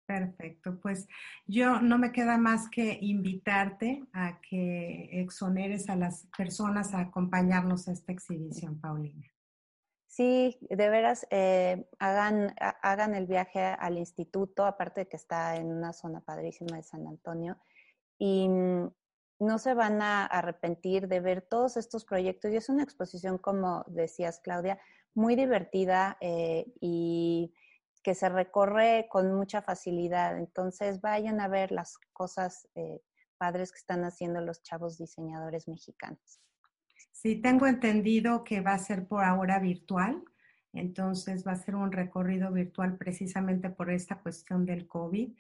Perfecto, 0.10 0.80
pues 0.82 1.08
yo 1.46 1.82
no 1.82 2.00
me 2.00 2.12
queda 2.12 2.40
más 2.40 2.68
que 2.68 2.98
invitarte 3.00 4.04
a 4.12 4.42
que 4.42 5.08
exoneres 5.22 5.88
a 5.88 5.96
las 5.96 6.26
personas 6.36 6.96
a 6.96 7.02
acompañarnos 7.02 7.88
a 7.88 7.92
esta 7.92 8.12
exhibición, 8.12 8.82
Paulina. 8.82 9.28
Sí, 10.08 10.58
de 10.62 10.90
veras, 10.90 11.28
eh, 11.30 11.88
hagan, 12.00 12.56
hagan 12.82 13.14
el 13.14 13.28
viaje 13.28 13.60
al 13.62 14.00
instituto, 14.00 14.66
aparte 14.66 15.02
de 15.02 15.08
que 15.08 15.18
está 15.18 15.58
en 15.58 15.68
una 15.68 15.94
zona 15.94 16.22
padrísima 16.22 16.78
de 16.78 16.82
San 16.82 17.06
Antonio, 17.06 17.60
y 18.18 18.48
no 18.48 19.60
se 19.60 19.76
van 19.76 20.02
a 20.02 20.26
arrepentir 20.26 21.08
de 21.08 21.20
ver 21.20 21.44
todos 21.44 21.78
estos 21.78 22.04
proyectos. 22.04 22.52
Y 22.52 22.56
es 22.56 22.70
una 22.70 22.82
exposición, 22.82 23.38
como 23.38 23.86
decías, 23.88 24.40
Claudia, 24.40 24.80
muy 25.14 25.36
divertida 25.36 26.18
eh, 26.20 26.66
y 26.82 27.54
que 28.10 28.16
se 28.16 28.28
recorre 28.28 29.06
con 29.08 29.36
mucha 29.36 29.62
facilidad. 29.62 30.40
Entonces, 30.40 31.00
vayan 31.00 31.40
a 31.40 31.48
ver 31.48 31.72
las 31.72 32.00
cosas 32.12 32.68
eh, 32.74 33.02
padres 33.38 33.72
que 33.72 33.78
están 33.78 34.04
haciendo 34.04 34.42
los 34.42 34.64
chavos 34.64 34.98
diseñadores 34.98 35.68
mexicanos. 35.68 36.42
Sí, 37.12 37.36
tengo 37.36 37.68
entendido 37.68 38.44
que 38.44 38.62
va 38.62 38.74
a 38.74 38.80
ser 38.80 39.08
por 39.08 39.24
ahora 39.24 39.60
virtual, 39.60 40.24
entonces 40.74 41.46
va 41.46 41.52
a 41.52 41.58
ser 41.58 41.76
un 41.76 41.92
recorrido 41.92 42.52
virtual 42.52 42.98
precisamente 42.98 43.70
por 43.70 43.92
esta 43.92 44.16
cuestión 44.16 44.66
del 44.66 44.88
COVID, 44.88 45.32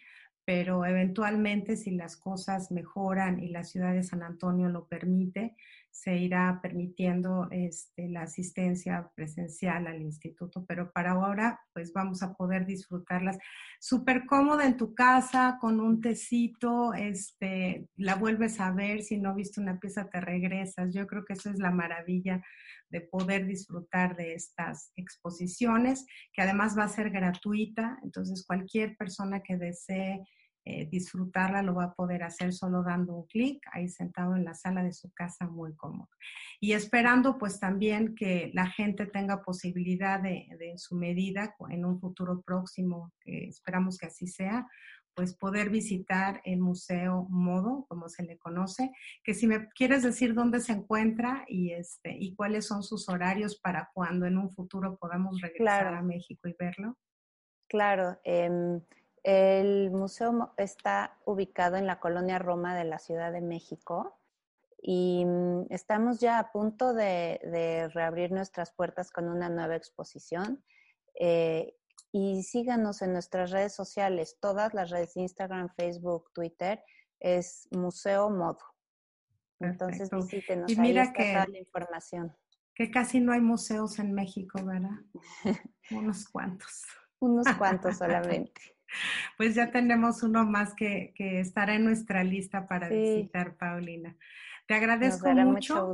pero 0.46 0.86
eventualmente 0.86 1.76
si 1.76 1.90
las 1.90 2.18
cosas 2.18 2.70
mejoran 2.70 3.40
y 3.40 3.50
la 3.50 3.64
ciudad 3.64 3.94
de 3.94 4.04
San 4.04 4.22
Antonio 4.22 4.70
lo 4.70 4.86
permite, 4.86 5.56
se 6.02 6.16
irá 6.16 6.60
permitiendo 6.62 7.50
este, 7.52 8.08
la 8.08 8.22
asistencia 8.22 9.12
presencial 9.16 9.86
al 9.86 10.02
instituto, 10.02 10.64
pero 10.66 10.93
para 10.93 11.12
ahora 11.12 11.60
pues 11.74 11.91
vamos 11.91 12.24
a 12.24 12.36
poder 12.36 12.66
disfrutarlas 12.66 13.38
súper 13.82 14.26
cómoda 14.26 14.66
en 14.66 14.78
tu 14.78 14.95
casa 14.95 15.58
con 15.60 15.82
un 15.82 16.00
tecito, 16.00 16.93
este, 16.93 17.89
la 17.97 18.16
vuelves 18.16 18.62
a 18.62 18.72
ver, 18.72 19.02
si 19.02 19.18
no 19.18 19.36
viste 19.36 19.60
una 19.60 19.78
pieza 19.78 20.10
te 20.10 20.22
regresas. 20.22 20.93
Yo 20.93 21.06
creo 21.06 21.26
que 21.26 21.34
eso 21.34 21.50
es 21.50 21.60
la 21.60 21.72
maravilla 21.72 22.41
de 22.89 23.02
poder 23.02 23.45
disfrutar 23.45 24.16
de 24.16 24.36
estas 24.36 24.93
exposiciones, 24.95 26.06
que 26.32 26.43
además 26.43 26.78
va 26.78 26.86
a 26.86 26.89
ser 26.89 27.10
gratuita, 27.10 28.00
entonces 28.04 28.45
cualquier 28.47 28.95
persona 28.95 29.41
que 29.41 29.58
desee 29.58 30.24
eh, 30.70 30.88
disfrutarla 30.92 31.64
lo 31.64 31.74
va 31.74 31.86
a 31.86 31.94
poder 31.94 32.24
hacer 32.24 32.54
solo 32.54 32.84
dando 32.84 33.16
un 33.16 33.26
clic 33.26 33.60
ahí 33.72 33.90
sentado 33.90 34.36
en 34.36 34.46
la 34.46 34.54
sala 34.54 34.84
de 34.84 34.94
su 34.94 35.12
casa 35.12 35.48
muy 35.48 35.76
cómodo. 35.76 36.10
Y 36.60 36.74
esperando 36.74 37.38
pues 37.38 37.60
también 37.60 38.14
que 38.16 38.52
la 38.54 38.68
gente 38.68 39.08
tenga 39.08 39.42
posibilidad 39.42 40.22
de, 40.22 40.48
de 40.60 40.72
en 40.72 40.78
su 40.78 40.96
medida, 40.96 41.56
en 41.70 41.86
un 41.86 42.00
futuro 42.00 42.42
próximo, 42.42 43.12
que 43.20 43.48
esperamos 43.48 43.98
que 43.98 44.08
así 44.08 44.28
sea, 44.28 44.68
pues 45.16 45.36
poder 45.36 45.70
visitar 45.70 46.42
el 46.46 46.60
Museo 46.60 47.28
Modo, 47.30 47.86
como 47.90 48.08
se 48.08 48.24
le 48.24 48.38
conoce, 48.38 48.92
que 49.24 49.34
si 49.34 49.48
me 49.48 49.68
quieres 49.70 50.04
decir 50.04 50.34
dónde 50.34 50.62
se 50.62 50.74
encuentra 50.74 51.44
y, 51.48 51.72
este, 51.72 52.16
y 52.18 52.36
cuáles 52.36 52.68
son 52.68 52.84
sus 52.84 53.10
horarios 53.10 53.60
para 53.60 53.90
cuando 53.94 54.26
en 54.28 54.38
un 54.38 54.50
futuro 54.52 54.98
podamos 54.98 55.42
regresar 55.42 55.94
a 55.94 56.02
México 56.02 56.48
y 56.48 56.56
verlo. 56.58 56.98
Claro, 57.68 58.18
eh, 58.24 58.80
el 59.24 59.92
museo 59.92 60.54
está 60.58 61.18
ubicado 61.26 61.78
en 61.78 61.88
la 61.88 62.00
colonia 62.00 62.40
Roma 62.40 62.76
de 62.76 62.86
la 62.86 63.00
Ciudad 63.00 63.32
de 63.32 63.42
México 63.42 64.20
y 64.82 65.26
mm, 65.26 65.66
estamos 65.70 66.20
ya 66.20 66.40
a 66.40 66.52
punto 66.52 66.94
de, 66.94 67.90
reabrir 67.94 68.32
nuestras 68.32 68.72
puertas 68.72 69.12
con 69.12 69.30
una 69.30 69.50
nueva 69.50 69.76
exposición. 69.76 70.64
Eh, 71.20 71.76
y 72.12 72.42
síganos 72.44 73.02
en 73.02 73.14
nuestras 73.14 73.52
redes 73.52 73.74
sociales, 73.74 74.38
todas 74.40 74.74
las 74.74 74.90
redes 74.90 75.16
Instagram, 75.16 75.70
Facebook, 75.76 76.32
Twitter, 76.34 76.84
es 77.20 77.68
Museo 77.72 78.30
Modo. 78.30 78.60
Entonces 79.60 80.10
visítenos, 80.10 80.72
y 80.72 80.78
mira 80.78 81.12
que, 81.14 81.34
toda 81.34 81.46
la 81.48 81.60
información. 81.60 82.36
Que 82.74 82.90
casi 82.90 83.20
no 83.20 83.34
hay 83.34 83.42
museos 83.42 84.00
en 84.00 84.14
México, 84.14 84.64
¿verdad? 84.64 84.98
Unos 85.92 86.28
cuantos. 86.30 86.86
Unos 87.20 87.46
cuantos 87.58 87.98
solamente. 87.98 88.79
Pues 89.38 89.56
ya 89.56 89.72
tenemos 89.72 90.24
uno 90.24 90.46
más 90.46 90.74
que, 90.74 91.14
que 91.16 91.40
estará 91.40 91.76
en 91.76 91.86
nuestra 91.86 92.24
lista 92.24 92.68
para 92.68 92.90
visitar, 92.90 93.56
Paulina. 93.56 94.16
Te 94.68 94.76
agradezco 94.76 95.32
mucho. 95.32 95.94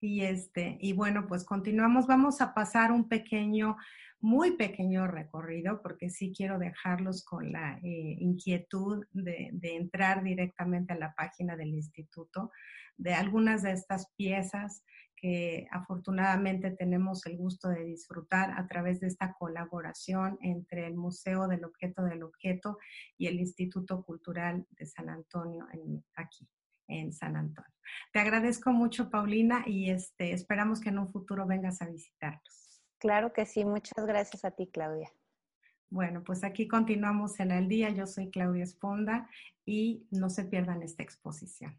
Y 0.00 0.22
este, 0.22 0.78
y 0.80 0.92
bueno, 0.94 1.26
pues 1.28 1.44
continuamos. 1.44 2.06
Vamos 2.06 2.40
a 2.40 2.54
pasar 2.54 2.90
un 2.90 3.08
pequeño, 3.08 3.76
muy 4.20 4.56
pequeño 4.56 5.06
recorrido, 5.06 5.80
porque 5.80 6.10
sí 6.10 6.32
quiero 6.36 6.58
dejarlos 6.58 7.24
con 7.24 7.52
la 7.52 7.78
eh, 7.84 8.16
inquietud 8.18 9.06
de, 9.12 9.50
de 9.52 9.76
entrar 9.76 10.24
directamente 10.24 10.92
a 10.92 10.98
la 10.98 11.14
página 11.14 11.56
del 11.56 11.68
instituto, 11.68 12.50
de 12.96 13.14
algunas 13.14 13.62
de 13.62 13.72
estas 13.72 14.10
piezas 14.16 14.82
que 15.22 15.68
afortunadamente 15.70 16.72
tenemos 16.72 17.24
el 17.26 17.36
gusto 17.36 17.68
de 17.68 17.84
disfrutar 17.84 18.58
a 18.58 18.66
través 18.66 18.98
de 18.98 19.06
esta 19.06 19.34
colaboración 19.38 20.36
entre 20.42 20.88
el 20.88 20.96
Museo 20.96 21.46
del 21.46 21.64
Objeto 21.64 22.02
del 22.02 22.24
Objeto 22.24 22.76
y 23.16 23.28
el 23.28 23.38
Instituto 23.38 24.02
Cultural 24.02 24.66
de 24.70 24.84
San 24.84 25.08
Antonio 25.08 25.68
aquí 26.16 26.48
en 26.88 27.12
San 27.12 27.36
Antonio. 27.36 27.70
Te 28.12 28.18
agradezco 28.18 28.72
mucho, 28.72 29.10
Paulina, 29.10 29.62
y 29.64 29.90
este, 29.90 30.32
esperamos 30.32 30.80
que 30.80 30.88
en 30.88 30.98
un 30.98 31.12
futuro 31.12 31.46
vengas 31.46 31.80
a 31.82 31.86
visitarnos. 31.86 32.82
Claro 32.98 33.32
que 33.32 33.46
sí, 33.46 33.64
muchas 33.64 34.04
gracias 34.04 34.44
a 34.44 34.50
ti, 34.50 34.70
Claudia. 34.72 35.08
Bueno, 35.88 36.24
pues 36.24 36.42
aquí 36.42 36.66
continuamos 36.66 37.38
en 37.38 37.52
el 37.52 37.68
día. 37.68 37.90
Yo 37.90 38.08
soy 38.08 38.28
Claudia 38.28 38.64
Esponda 38.64 39.30
y 39.64 40.08
no 40.10 40.30
se 40.30 40.44
pierdan 40.44 40.82
esta 40.82 41.04
exposición. 41.04 41.78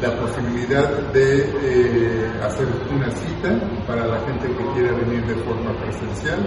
la 0.00 0.16
posibilidad 0.20 0.88
de 1.12 1.50
eh, 1.62 2.30
hacer 2.42 2.66
una 2.90 3.10
cita 3.10 3.60
para 3.86 4.06
la 4.06 4.20
gente 4.20 4.46
que 4.48 4.64
quiera 4.74 4.92
venir 4.92 5.24
de 5.26 5.34
forma 5.44 5.72
presencial. 5.80 6.38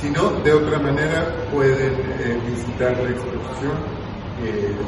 Si 0.00 0.10
no, 0.10 0.30
de 0.42 0.52
otra 0.52 0.78
manera 0.78 1.34
pueden 1.52 1.94
visitar 2.46 2.96
la 2.96 3.10
exposición 3.10 4.00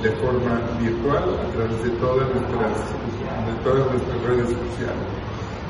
de 0.03 0.11
forma 0.13 0.61
virtual 0.81 1.37
a 1.39 1.53
través 1.53 1.83
de 1.85 1.91
todas 2.01 2.27
nuestras 2.35 2.73
todas 3.63 3.87
nuestras 3.91 4.23
redes 4.23 4.49
sociales. 4.49 5.23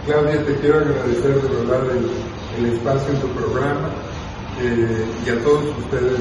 Claudia, 0.07 0.45
te 0.45 0.55
quiero 0.57 0.79
agradecer 0.79 1.43
de 1.43 1.49
verdad 1.49 1.83
el, 2.59 2.67
espacio 2.67 3.15
en 3.15 3.21
tu 3.21 3.29
programa 3.29 3.89
eh, 4.61 5.07
y 5.25 5.31
a 5.31 5.43
todos 5.43 5.65
ustedes 5.79 6.21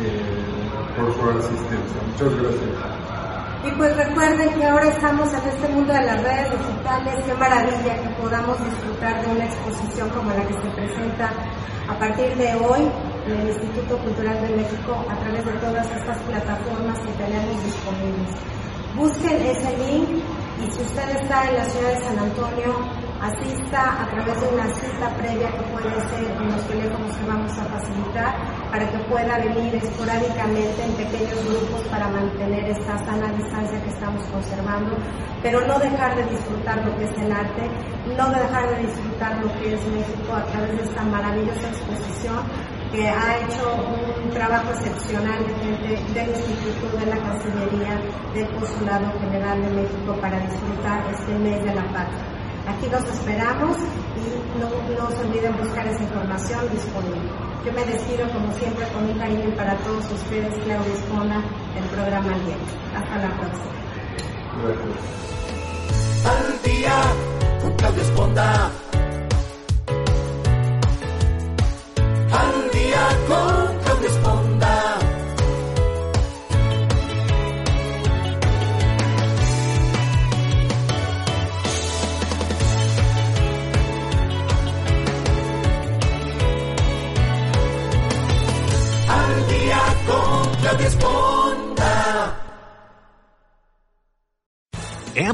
eh, 0.00 0.96
por 0.96 1.12
su 1.14 1.38
asistencia. 1.38 2.02
Muchas 2.06 2.42
gracias. 2.42 3.01
Y 3.64 3.70
pues 3.76 3.96
recuerden 3.96 4.54
que 4.54 4.64
ahora 4.64 4.88
estamos 4.88 5.32
en 5.32 5.48
este 5.48 5.68
mundo 5.68 5.92
de 5.92 6.02
las 6.02 6.20
redes 6.20 6.50
digitales, 6.50 7.14
qué 7.24 7.34
maravilla 7.34 8.02
que 8.02 8.08
podamos 8.20 8.58
disfrutar 8.64 9.24
de 9.24 9.30
una 9.30 9.44
exposición 9.44 10.10
como 10.10 10.30
la 10.30 10.44
que 10.44 10.54
se 10.54 10.70
presenta 10.74 11.32
a 11.88 11.96
partir 11.96 12.34
de 12.36 12.54
hoy 12.56 12.90
en 13.26 13.40
el 13.40 13.48
Instituto 13.48 13.98
Cultural 13.98 14.40
de 14.42 14.56
México 14.56 15.04
a 15.08 15.16
través 15.16 15.44
de 15.44 15.52
todas 15.52 15.86
estas 15.92 16.18
plataformas 16.22 16.98
que 16.98 17.12
tenemos 17.12 17.64
disponibles. 17.64 18.30
Busquen 18.96 19.40
ese 19.46 19.76
link 19.78 20.08
Y 20.62 20.70
si 20.70 20.82
usted 20.82 21.08
está 21.10 21.48
en 21.48 21.56
la 21.56 21.64
ciudad 21.64 21.88
de 21.88 22.04
San 22.04 22.18
Antonio, 22.18 22.74
asista 23.20 24.02
a 24.02 24.10
través 24.10 24.40
de 24.40 24.48
una 24.48 24.66
cita 24.74 25.08
previa 25.16 25.48
que 25.50 25.62
puede 25.70 26.08
ser 26.08 26.30
en 26.36 26.52
los 26.52 26.62
teléfonos 26.66 27.16
que 27.16 27.26
vamos 27.26 27.58
a 27.58 27.64
facilitar 27.64 28.61
para 28.72 28.90
que 28.90 28.98
pueda 29.00 29.36
venir 29.36 29.74
esporádicamente 29.74 30.82
en 30.82 30.92
pequeños 30.94 31.44
grupos 31.44 31.82
para 31.90 32.08
mantener 32.08 32.70
esta 32.70 32.96
sana 33.04 33.30
distancia 33.32 33.78
que 33.82 33.90
estamos 33.90 34.24
conservando, 34.28 34.96
pero 35.42 35.60
no 35.66 35.78
dejar 35.78 36.16
de 36.16 36.24
disfrutar 36.24 36.82
lo 36.82 36.96
que 36.96 37.04
es 37.04 37.18
el 37.18 37.30
arte, 37.30 37.68
no 38.16 38.30
dejar 38.30 38.70
de 38.70 38.86
disfrutar 38.86 39.44
lo 39.44 39.52
que 39.60 39.74
es 39.74 39.86
México 39.88 40.34
a 40.34 40.44
través 40.46 40.74
de 40.78 40.84
esta 40.84 41.02
maravillosa 41.02 41.68
exposición 41.68 42.40
que 42.92 43.08
ha 43.08 43.36
hecho 43.44 43.76
un 44.24 44.30
trabajo 44.30 44.70
excepcional 44.72 45.38
de 45.46 45.54
gente 45.54 45.88
del 46.14 46.28
Instituto 46.30 46.96
de 46.96 47.06
la 47.06 47.18
Cancillería 47.20 48.00
del 48.32 48.48
Consulado 48.54 49.12
General 49.20 49.62
de 49.62 49.70
México 49.70 50.16
para 50.18 50.40
disfrutar 50.40 51.12
este 51.12 51.38
mes 51.38 51.62
de 51.62 51.74
la 51.74 51.84
patria. 51.92 52.24
Aquí 52.68 52.88
los 52.90 53.04
esperamos 53.04 53.76
y 54.16 54.58
no, 54.60 54.68
no 54.98 55.10
se 55.10 55.26
olviden 55.26 55.58
buscar 55.58 55.86
esa 55.86 56.02
información 56.02 56.70
disponible. 56.70 57.51
Yo 57.64 57.72
me 57.72 57.84
despido 57.84 58.28
como 58.32 58.52
siempre 58.58 58.84
con 58.88 59.06
mi 59.06 59.14
cariño 59.14 59.54
para 59.56 59.76
todos 59.78 60.04
ustedes, 60.10 60.52
Claudia 60.64 60.94
Esponda, 60.94 61.40
del 61.74 61.84
programa 61.84 62.34
Al 62.34 62.40
Hasta 62.96 63.18
la 63.18 63.30
próxima. 63.38 63.72
Al 66.24 66.62
día 66.62 67.02
con 67.62 67.72
Claudia 67.76 68.02
Esponda. 68.02 68.91